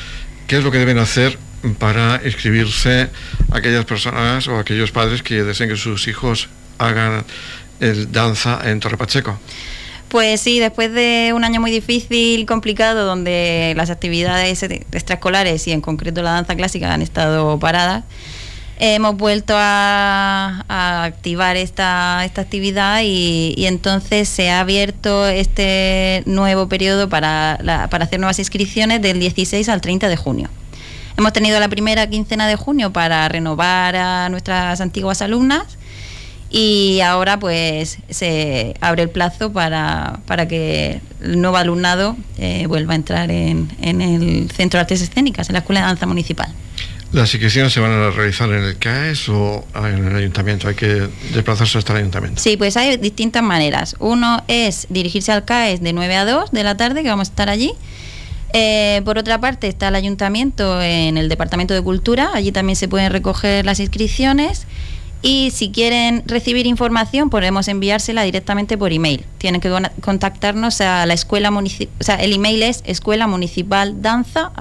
qué 0.47 0.57
es 0.57 0.63
lo 0.63 0.71
que 0.71 0.79
deben 0.79 0.97
hacer 0.97 1.37
para 1.79 2.21
inscribirse 2.23 3.09
aquellas 3.51 3.85
personas 3.85 4.47
o 4.47 4.57
aquellos 4.57 4.91
padres 4.91 5.23
que 5.23 5.43
deseen 5.43 5.69
que 5.69 5.75
sus 5.75 6.07
hijos 6.07 6.49
hagan 6.77 7.25
el 7.79 8.11
danza 8.11 8.59
en 8.63 8.79
Torre 8.79 8.97
Pacheco. 8.97 9.39
Pues 10.09 10.39
sí, 10.39 10.59
después 10.59 10.93
de 10.93 11.33
un 11.35 11.43
año 11.43 11.59
muy 11.59 11.69
difícil, 11.69 12.45
complicado, 12.45 13.05
donde 13.05 13.73
las 13.75 13.89
actividades 13.89 14.63
extraescolares 14.63 15.67
y 15.67 15.73
en 15.73 15.81
concreto 15.81 16.21
la 16.21 16.31
danza 16.31 16.55
clásica 16.55 16.93
han 16.93 17.01
estado 17.01 17.59
paradas, 17.59 18.05
hemos 18.79 19.17
vuelto 19.17 19.53
a, 19.57 20.63
activar 21.03 21.57
esta, 21.57 22.23
esta 22.23 22.41
actividad 22.41 23.01
y, 23.03 23.65
entonces 23.65 24.29
se 24.29 24.49
ha 24.49 24.61
abierto 24.61 25.27
este 25.27 26.23
nuevo 26.25 26.69
periodo 26.69 27.09
para, 27.09 27.59
para 27.89 28.05
hacer 28.05 28.19
nuevas 28.19 28.39
inscripciones 28.39 29.01
del 29.01 29.19
16 29.19 29.67
al 29.67 29.81
30 29.81 30.07
de 30.07 30.15
junio. 30.15 30.49
Hemos 31.17 31.33
tenido 31.33 31.59
la 31.59 31.67
primera 31.67 32.07
quincena 32.07 32.47
de 32.47 32.55
junio 32.55 32.93
para 32.93 33.27
renovar 33.27 33.95
a 33.95 34.29
nuestras 34.29 34.79
antiguas 34.81 35.23
alumnas 35.23 35.77
y 36.51 37.01
ahora 37.01 37.39
pues 37.39 37.97
se 38.07 38.75
abre 38.81 39.01
el 39.01 39.09
plazo 39.09 39.51
para, 39.51 40.21
que 40.47 41.01
el 41.21 41.41
nuevo 41.41 41.57
alumnado 41.57 42.15
eh, 42.37 42.67
vuelva 42.67 42.93
a 42.93 42.95
entrar 42.97 43.31
en, 43.31 43.67
el 43.81 44.51
Centro 44.51 44.77
de 44.77 44.81
Artes 44.81 45.01
Escénicas, 45.01 45.49
en 45.49 45.53
la 45.53 45.59
Escuela 45.59 45.81
de 45.81 45.87
Danza 45.87 46.05
Municipal. 46.05 46.53
¿Las 47.11 47.33
inscripciones 47.33 47.73
se 47.73 47.79
van 47.79 47.91
a 47.91 48.11
realizar 48.11 48.49
en 48.49 48.63
el 48.63 48.77
CAES 48.77 49.29
o 49.29 49.65
en 49.75 50.07
el 50.07 50.15
ayuntamiento? 50.15 50.67
¿Hay 50.67 50.75
que 50.75 51.07
desplazarse 51.33 51.79
hasta 51.79 51.93
el 51.93 51.99
ayuntamiento? 51.99 52.39
Sí, 52.39 52.57
pues 52.57 52.77
hay 52.77 52.97
distintas 52.97 53.41
maneras. 53.41 53.95
Uno 53.99 54.43
es 54.47 54.85
dirigirse 54.89 55.31
al 55.31 55.45
CAES 55.45 55.81
de 55.81 55.93
9 55.93 56.15
a 56.15 56.25
2 56.25 56.51
de 56.51 56.63
la 56.63 56.77
tarde, 56.77 57.01
que 57.01 57.09
vamos 57.09 57.29
a 57.29 57.31
estar 57.31 57.49
allí. 57.49 57.73
Eh, 58.53 59.01
por 59.03 59.17
otra 59.17 59.39
parte 59.39 59.67
está 59.67 59.89
el 59.89 59.95
ayuntamiento 59.95 60.81
en 60.81 61.17
el 61.17 61.29
Departamento 61.29 61.73
de 61.73 61.81
Cultura, 61.81 62.29
allí 62.33 62.51
también 62.51 62.75
se 62.75 62.87
pueden 62.87 63.11
recoger 63.11 63.65
las 63.65 63.79
inscripciones 63.79 64.65
y 65.21 65.51
si 65.51 65.71
quieren 65.71 66.23
recibir 66.25 66.65
información 66.67 67.29
podemos 67.29 67.67
enviársela 67.67 68.23
directamente 68.23 68.77
por 68.77 68.93
email. 68.93 69.25
Tienen 69.37 69.59
que 69.59 69.71
contactarnos 70.01 70.79
a 70.81 71.05
la 71.05 71.13
escuela 71.13 71.51
municipal, 71.51 71.93
o 71.99 72.03
sea, 72.03 72.15
el 72.15 72.33
email 72.33 72.63
es 72.63 72.83
escuela 72.85 73.27
municipal 73.27 74.01
danza 74.01 74.51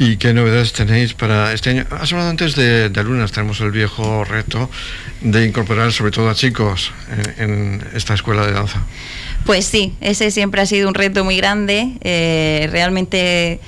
¿Y 0.00 0.16
qué 0.16 0.32
novedades 0.32 0.72
tenéis 0.72 1.14
para 1.14 1.52
este 1.52 1.70
año? 1.70 1.84
Has 1.90 2.12
hablado 2.12 2.30
antes 2.30 2.54
de, 2.54 2.88
alumnas, 2.94 3.32
tenemos 3.32 3.60
el 3.60 3.72
viejo 3.72 4.22
reto 4.22 4.70
de 5.20 5.44
incorporar 5.44 5.92
sobre 5.92 6.12
todo 6.12 6.30
a 6.30 6.36
chicos 6.36 6.92
en 7.36 7.84
esta 7.94 8.14
escuela 8.14 8.46
de 8.46 8.52
danza. 8.52 8.80
Pues 9.44 9.64
sí, 9.64 9.94
ese 10.00 10.30
siempre 10.30 10.60
ha 10.60 10.66
sido 10.66 10.88
un 10.88 10.94
reto 10.94 11.24
muy 11.24 11.36
grande. 11.36 11.92
Eh, 12.02 12.68
realmente, 12.70 13.60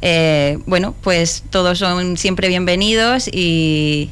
eh, 0.00 0.58
bueno, 0.66 0.94
pues 1.02 1.44
todos 1.50 1.78
son 1.78 2.16
siempre 2.16 2.48
bienvenidos 2.48 3.28
y, 3.28 4.10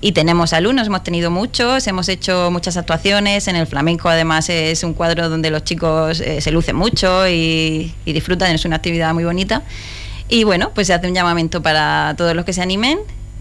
y 0.00 0.12
tenemos 0.12 0.52
alumnos, 0.52 0.88
hemos 0.88 1.04
tenido 1.04 1.30
muchos, 1.30 1.86
hemos 1.86 2.08
hecho 2.08 2.50
muchas 2.50 2.76
actuaciones. 2.76 3.46
En 3.48 3.56
el 3.56 3.66
flamenco, 3.66 4.08
además, 4.08 4.48
es 4.48 4.82
un 4.82 4.92
cuadro 4.92 5.28
donde 5.28 5.50
los 5.50 5.62
chicos 5.62 6.20
eh, 6.20 6.40
se 6.40 6.50
lucen 6.50 6.74
mucho 6.74 7.28
y, 7.28 7.94
y 8.04 8.12
disfrutan, 8.12 8.52
es 8.52 8.64
una 8.64 8.76
actividad 8.76 9.14
muy 9.14 9.24
bonita. 9.24 9.62
Y 10.28 10.42
bueno, 10.42 10.72
pues 10.74 10.88
se 10.88 10.94
hace 10.94 11.06
un 11.06 11.14
llamamiento 11.14 11.62
para 11.62 12.14
todos 12.18 12.34
los 12.34 12.44
que 12.44 12.52
se 12.52 12.60
animen 12.60 12.98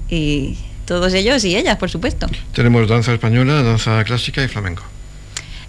y 0.09 0.57
todos 0.85 1.13
ellos 1.15 1.43
y 1.43 1.55
ellas, 1.55 1.77
por 1.77 1.89
supuesto. 1.89 2.27
Tenemos 2.53 2.87
danza 2.87 3.11
española, 3.13 3.63
danza 3.63 4.03
clásica 4.03 4.43
y 4.43 4.47
flamenco. 4.47 4.83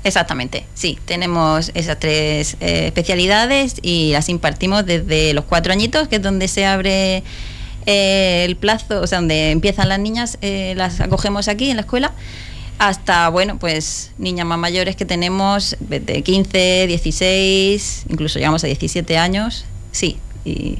Exactamente, 0.06 0.64
sí, 0.72 1.00
tenemos 1.04 1.72
esas 1.74 1.98
tres 1.98 2.56
eh, 2.60 2.86
especialidades 2.86 3.74
y 3.82 4.12
las 4.12 4.28
impartimos 4.28 4.86
desde 4.86 5.34
los 5.34 5.44
cuatro 5.46 5.72
añitos, 5.72 6.06
que 6.06 6.16
es 6.16 6.22
donde 6.22 6.46
se 6.46 6.64
abre 6.64 7.24
eh, 7.86 8.44
el 8.44 8.54
plazo, 8.54 9.00
o 9.00 9.06
sea, 9.08 9.18
donde 9.18 9.50
empiezan 9.50 9.88
las 9.88 9.98
niñas, 9.98 10.38
eh, 10.42 10.74
las 10.76 11.00
acogemos 11.00 11.48
aquí 11.48 11.70
en 11.70 11.76
la 11.78 11.80
escuela, 11.80 12.12
hasta, 12.78 13.30
bueno, 13.30 13.58
pues 13.58 14.12
niñas 14.16 14.46
más 14.46 14.60
mayores 14.60 14.94
que 14.94 15.06
tenemos 15.06 15.76
de 15.80 16.22
15, 16.22 16.86
16, 16.86 18.04
incluso 18.08 18.38
llegamos 18.38 18.62
a 18.62 18.68
17 18.68 19.18
años, 19.18 19.64
sí, 19.90 20.18
y 20.44 20.78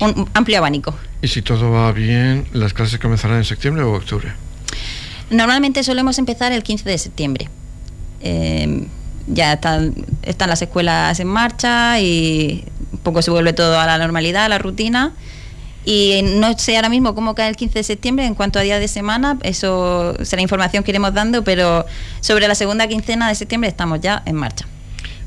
un 0.00 0.26
amplio 0.32 0.56
abanico. 0.56 0.94
Y 1.20 1.28
si 1.28 1.42
todo 1.42 1.70
va 1.70 1.92
bien, 1.92 2.46
¿las 2.54 2.72
clases 2.72 2.98
comenzarán 2.98 3.36
en 3.36 3.44
septiembre 3.44 3.82
o 3.82 3.92
octubre? 3.92 4.32
Normalmente 5.28 5.84
solemos 5.84 6.18
empezar 6.18 6.52
el 6.52 6.62
15 6.62 6.88
de 6.88 6.96
septiembre. 6.96 7.50
Eh, 8.24 8.86
ya 9.26 9.54
están, 9.54 9.94
están 10.22 10.50
las 10.50 10.60
escuelas 10.60 11.18
en 11.20 11.28
marcha 11.28 12.00
y 12.00 12.64
un 12.92 12.98
poco 12.98 13.22
se 13.22 13.30
vuelve 13.30 13.52
todo 13.52 13.78
a 13.78 13.86
la 13.86 13.98
normalidad, 13.98 14.44
a 14.44 14.48
la 14.48 14.58
rutina. 14.58 15.12
Y 15.84 16.22
no 16.22 16.56
sé 16.58 16.76
ahora 16.76 16.88
mismo 16.88 17.14
cómo 17.14 17.34
cae 17.34 17.50
el 17.50 17.56
15 17.56 17.80
de 17.80 17.82
septiembre 17.84 18.24
en 18.24 18.34
cuanto 18.34 18.58
a 18.58 18.62
día 18.62 18.78
de 18.78 18.88
semana, 18.88 19.38
eso 19.42 20.16
será 20.24 20.40
información 20.40 20.82
que 20.82 20.90
iremos 20.90 21.12
dando, 21.12 21.44
pero 21.44 21.84
sobre 22.20 22.48
la 22.48 22.54
segunda 22.54 22.88
quincena 22.88 23.28
de 23.28 23.34
septiembre 23.34 23.68
estamos 23.68 24.00
ya 24.00 24.22
en 24.24 24.36
marcha. 24.36 24.66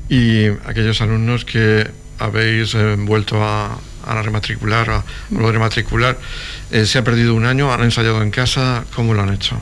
Y 0.08 0.46
aquellos 0.66 1.00
alumnos 1.00 1.44
que 1.44 1.88
habéis 2.18 2.74
eh, 2.74 2.96
vuelto 2.98 3.42
a, 3.44 3.78
a 4.04 4.22
rematricular, 4.22 4.90
a, 4.90 4.96
a 4.96 5.04
lo 5.30 5.46
de 5.46 5.52
rematricular, 5.52 6.18
eh, 6.72 6.86
se 6.86 6.98
ha 6.98 7.04
perdido 7.04 7.34
un 7.34 7.46
año, 7.46 7.72
han 7.72 7.84
ensayado 7.84 8.20
en 8.22 8.32
casa, 8.32 8.84
¿cómo 8.96 9.14
lo 9.14 9.22
han 9.22 9.32
hecho? 9.32 9.60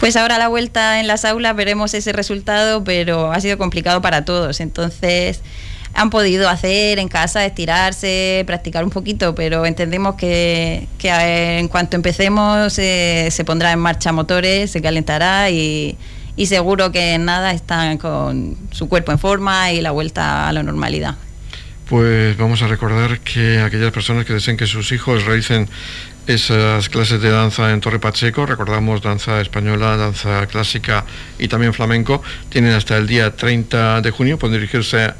Pues 0.00 0.16
ahora 0.16 0.38
la 0.38 0.48
vuelta 0.48 0.98
en 0.98 1.06
las 1.06 1.26
aulas 1.26 1.54
veremos 1.54 1.92
ese 1.92 2.12
resultado, 2.12 2.82
pero 2.82 3.32
ha 3.32 3.40
sido 3.42 3.58
complicado 3.58 4.00
para 4.00 4.24
todos. 4.24 4.60
Entonces 4.60 5.42
han 5.92 6.08
podido 6.08 6.48
hacer 6.48 6.98
en 6.98 7.08
casa, 7.08 7.44
estirarse, 7.44 8.42
practicar 8.46 8.82
un 8.82 8.88
poquito, 8.88 9.34
pero 9.34 9.66
entendemos 9.66 10.14
que, 10.14 10.88
que 10.96 11.58
en 11.58 11.68
cuanto 11.68 11.96
empecemos 11.96 12.78
eh, 12.78 13.28
se 13.30 13.44
pondrá 13.44 13.72
en 13.72 13.78
marcha 13.80 14.10
motores, 14.10 14.70
se 14.70 14.80
calentará 14.80 15.50
y, 15.50 15.98
y 16.34 16.46
seguro 16.46 16.92
que 16.92 17.18
nada 17.18 17.52
están 17.52 17.98
con 17.98 18.56
su 18.70 18.88
cuerpo 18.88 19.12
en 19.12 19.18
forma 19.18 19.70
y 19.72 19.82
la 19.82 19.90
vuelta 19.90 20.48
a 20.48 20.52
la 20.54 20.62
normalidad. 20.62 21.16
Pues 21.90 22.38
vamos 22.38 22.62
a 22.62 22.68
recordar 22.68 23.18
que 23.18 23.58
aquellas 23.58 23.90
personas 23.90 24.24
que 24.24 24.32
deseen 24.32 24.56
que 24.56 24.66
sus 24.66 24.92
hijos 24.92 25.24
realicen 25.24 25.68
esas 26.30 26.88
clases 26.88 27.20
de 27.20 27.28
danza 27.28 27.72
en 27.72 27.80
Torre 27.80 27.98
Pacheco, 27.98 28.46
recordamos 28.46 29.02
danza 29.02 29.40
española, 29.40 29.96
danza 29.96 30.46
clásica 30.46 31.04
y 31.40 31.48
también 31.48 31.74
flamenco, 31.74 32.22
tienen 32.48 32.72
hasta 32.72 32.96
el 32.96 33.08
día 33.08 33.34
30 33.34 34.00
de 34.00 34.10
junio, 34.12 34.38
pueden 34.38 34.60
dirigirse 34.60 35.12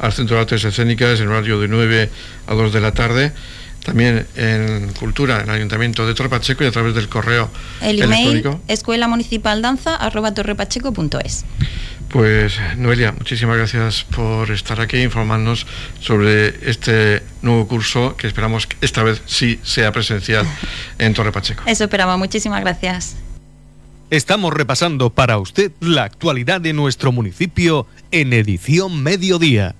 al 0.00 0.12
Centro 0.12 0.34
de 0.36 0.42
Artes 0.42 0.64
Escénicas 0.64 1.20
en 1.20 1.28
horario 1.28 1.60
de 1.60 1.68
9 1.68 2.10
a 2.48 2.54
2 2.54 2.72
de 2.72 2.80
la 2.80 2.92
tarde. 2.92 3.32
También 3.84 4.26
en 4.34 4.92
Cultura, 4.94 5.36
en 5.40 5.48
el 5.48 5.54
Ayuntamiento 5.54 6.06
de 6.06 6.12
Torre 6.14 6.28
Pacheco 6.28 6.64
y 6.64 6.66
a 6.66 6.72
través 6.72 6.94
del 6.94 7.08
correo 7.08 7.48
El 7.80 8.02
email 8.02 8.58
escuela 8.66 9.06
municipal 9.06 9.62
danza 9.62 9.94
arroba 9.94 10.34
torrepacheco.es. 10.34 11.44
Pues 12.08 12.58
Noelia, 12.76 13.12
muchísimas 13.12 13.58
gracias 13.58 14.04
por 14.04 14.50
estar 14.50 14.80
aquí 14.80 14.96
e 14.96 15.02
informarnos 15.02 15.66
sobre 16.00 16.70
este 16.70 17.22
nuevo 17.42 17.68
curso 17.68 18.16
que 18.16 18.26
esperamos 18.26 18.66
que 18.66 18.76
esta 18.80 19.02
vez 19.02 19.20
sí 19.26 19.60
sea 19.62 19.92
presencial 19.92 20.46
en 20.98 21.12
Torre 21.12 21.32
Pacheco. 21.32 21.64
Eso 21.66 21.84
esperamos, 21.84 22.18
muchísimas 22.18 22.60
gracias. 22.62 23.16
Estamos 24.10 24.54
repasando 24.54 25.10
para 25.10 25.36
usted 25.38 25.70
la 25.80 26.04
actualidad 26.04 26.62
de 26.62 26.72
nuestro 26.72 27.12
municipio 27.12 27.86
en 28.10 28.32
edición 28.32 29.02
mediodía. 29.02 29.74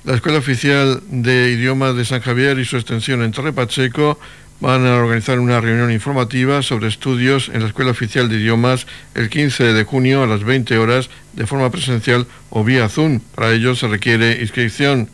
La 0.09 0.14
Escuela 0.14 0.38
Oficial 0.38 1.03
de 1.11 1.51
Idiomas 1.51 1.94
de 1.94 2.07
San 2.07 2.23
Javier 2.23 2.59
y 2.59 2.64
su 2.64 2.79
extensión 2.79 3.21
en 3.21 3.31
Torre 3.31 3.53
Pacheco 3.53 4.18
van 4.59 4.87
a 4.87 4.97
organizar 4.97 5.38
una 5.38 5.61
reunión 5.61 5.92
informativa 5.92 6.62
sobre 6.62 6.88
estudios 6.88 7.51
en 7.51 7.61
la 7.61 7.66
Escuela 7.66 7.90
Oficial 7.90 8.27
de 8.31 8.37
Idiomas 8.37 8.87
el 9.14 9.29
15 9.29 9.75
de 9.75 9.85
junio 9.85 10.23
a 10.23 10.27
las 10.27 10.44
20 10.44 10.79
horas 10.79 11.11
de 11.35 11.47
forma 11.47 11.71
presencial 11.71 12.27
o 12.49 12.64
vía 12.64 12.88
Zoom. 12.88 13.21
Para 13.35 13.53
ello 13.53 13.75
se 13.75 13.87
requiere 13.87 14.40
inscripción. 14.40 15.11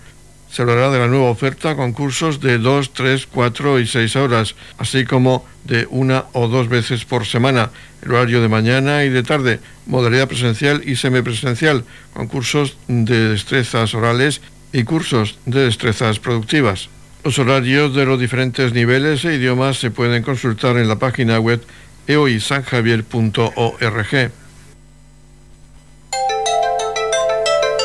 Se 0.49 0.63
hablará 0.63 0.93
de 0.93 1.01
la 1.01 1.09
nueva 1.09 1.29
oferta 1.29 1.75
con 1.75 1.93
cursos 1.93 2.41
de 2.41 2.59
2, 2.59 2.93
3, 2.93 3.27
4 3.27 3.81
y 3.81 3.89
6 3.89 4.15
horas, 4.15 4.55
así 4.79 5.05
como 5.05 5.45
de 5.65 5.89
una 5.91 6.27
o 6.35 6.47
dos 6.47 6.69
veces 6.69 7.05
por 7.05 7.27
semana, 7.27 7.71
el 8.03 8.13
horario 8.13 8.41
de 8.41 8.49
mañana 8.49 9.03
y 9.03 9.09
de 9.09 9.25
tarde, 9.25 9.59
modalidad 9.87 10.29
presencial 10.29 10.83
y 10.87 10.95
semipresencial, 10.95 11.85
con 12.13 12.29
cursos 12.29 12.77
de 12.87 13.31
destrezas 13.31 13.93
orales 13.95 14.41
y 14.75 14.85
cursos 14.85 15.39
de 15.47 15.61
destrezas 15.61 16.19
productivas. 16.19 16.91
Los 17.23 17.39
horarios 17.39 17.95
de 17.95 18.05
los 18.05 18.19
diferentes 18.19 18.75
niveles 18.75 19.25
e 19.25 19.37
idiomas 19.37 19.79
se 19.79 19.93
pueden 19.93 20.25
consultar 20.25 20.77
en 20.77 20.89
la 20.89 20.97
página 20.97 21.39
web 21.39 21.63
eoisanjavier.org. 22.09 24.33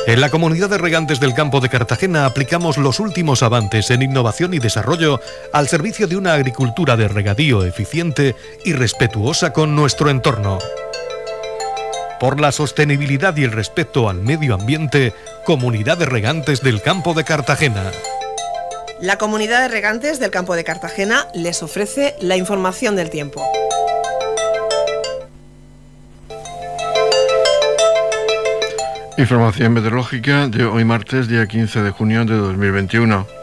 En 0.08 0.20
la 0.20 0.32
comunidad 0.32 0.72
de 0.72 0.80
regantes 0.80 1.20
del 1.20 1.36
campo 1.36 1.60
de 1.60 1.70
Cartagena 1.70 2.26
aplicamos 2.26 2.80
los 2.80 3.00
últimos 3.00 3.44
avances 3.44 3.92
en 3.92 4.02
innovación 4.02 4.56
y 4.56 4.60
desarrollo 4.60 5.22
al 5.54 5.68
servicio 5.68 6.08
de 6.08 6.18
una 6.18 6.34
agricultura 6.34 6.98
de 6.98 7.08
regadío 7.08 7.64
eficiente 7.64 8.36
y 8.66 8.74
respetuosa 8.74 9.54
con 9.54 9.76
nuestro 9.76 10.10
entorno. 10.10 10.58
Por 12.20 12.42
la 12.42 12.52
sostenibilidad 12.52 13.38
y 13.38 13.44
el 13.44 13.52
respeto 13.52 14.10
al 14.10 14.22
medio 14.22 14.56
ambiente, 14.56 15.14
Comunidad 15.50 15.98
de 15.98 16.06
Regantes 16.06 16.62
del 16.62 16.80
Campo 16.80 17.16
de 17.16 17.24
Cartagena. 17.24 17.92
La 19.02 19.18
Comunidad 19.18 19.62
de 19.64 19.68
Regantes 19.68 20.20
del 20.20 20.30
Campo 20.30 20.56
de 20.56 20.64
Cartagena 20.64 21.26
les 21.34 21.64
ofrece 21.64 22.16
la 22.22 22.38
información 22.38 22.96
del 22.96 23.10
tiempo. 23.10 23.44
Información 29.18 29.74
meteorológica 29.74 30.48
de 30.48 30.66
hoy 30.66 30.86
martes, 30.86 31.28
día 31.28 31.48
15 31.48 31.82
de 31.82 31.90
junio 31.90 32.26
de 32.26 32.36
2021. 32.36 33.39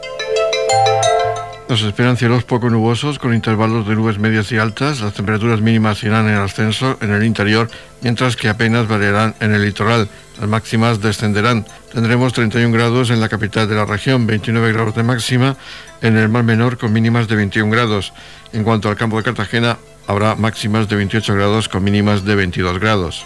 Nos 1.69 1.81
esperan 1.81 2.15
cielos 2.15 2.45
poco 2.45 2.69
nubosos 2.69 3.19
con 3.19 3.33
intervalos 3.33 3.85
de 3.85 3.95
nubes 3.95 4.19
medias 4.19 4.49
y 4.53 4.57
altas. 4.57 5.01
Las 5.01 5.13
temperaturas 5.13 5.59
mínimas 5.59 6.01
irán 6.01 6.29
en 6.29 6.35
ascenso 6.35 6.97
en 7.01 7.11
el 7.11 7.25
interior, 7.25 7.69
mientras 8.01 8.37
que 8.37 8.47
apenas 8.47 8.87
variarán 8.87 9.35
en 9.41 9.53
el 9.53 9.63
litoral. 9.63 10.07
Las 10.39 10.47
máximas 10.47 11.01
descenderán. 11.01 11.65
Tendremos 11.91 12.31
31 12.31 12.71
grados 12.71 13.09
en 13.09 13.19
la 13.19 13.27
capital 13.27 13.67
de 13.67 13.75
la 13.75 13.85
región, 13.85 14.25
29 14.25 14.71
grados 14.71 14.95
de 14.95 15.03
máxima 15.03 15.57
en 16.01 16.15
el 16.15 16.29
mar 16.29 16.43
menor 16.43 16.77
con 16.77 16.93
mínimas 16.93 17.27
de 17.27 17.35
21 17.35 17.69
grados. 17.69 18.13
En 18.53 18.63
cuanto 18.63 18.87
al 18.87 18.95
campo 18.95 19.17
de 19.17 19.23
Cartagena, 19.23 19.77
habrá 20.07 20.35
máximas 20.35 20.87
de 20.87 20.95
28 20.95 21.35
grados 21.35 21.67
con 21.67 21.83
mínimas 21.83 22.23
de 22.23 22.35
22 22.35 22.79
grados. 22.79 23.25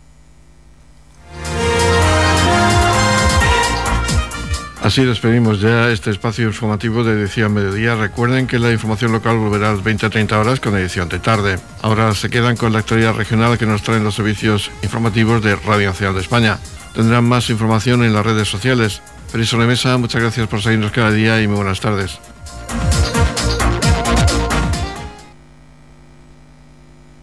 Así 4.81 5.05
despedimos 5.05 5.61
ya 5.61 5.91
este 5.91 6.09
espacio 6.09 6.47
informativo 6.47 7.03
de 7.03 7.13
edición 7.13 7.53
mediodía. 7.53 7.95
Recuerden 7.95 8.47
que 8.47 8.57
la 8.57 8.71
información 8.71 9.11
local 9.11 9.37
volverá 9.37 9.69
a 9.69 9.73
las 9.73 9.83
20 9.83 10.07
a 10.07 10.09
30 10.09 10.39
horas 10.39 10.59
con 10.59 10.75
edición 10.75 11.07
de 11.07 11.19
tarde. 11.19 11.59
Ahora 11.83 12.15
se 12.15 12.31
quedan 12.31 12.57
con 12.57 12.73
la 12.73 12.79
actualidad 12.79 13.13
regional 13.13 13.59
que 13.59 13.67
nos 13.67 13.83
traen 13.83 14.03
los 14.03 14.15
servicios 14.15 14.71
informativos 14.81 15.43
de 15.43 15.55
Radio 15.55 15.89
Nacional 15.89 16.15
de 16.15 16.21
España. 16.21 16.57
Tendrán 16.95 17.25
más 17.25 17.51
información 17.51 18.03
en 18.03 18.13
las 18.13 18.25
redes 18.25 18.47
sociales. 18.47 19.03
Feliz 19.31 19.53
Mesa, 19.53 19.97
muchas 19.97 20.21
gracias 20.21 20.47
por 20.47 20.63
seguirnos 20.63 20.91
cada 20.91 21.11
día 21.11 21.39
y 21.41 21.47
muy 21.47 21.57
buenas 21.57 21.79
tardes. 21.79 22.19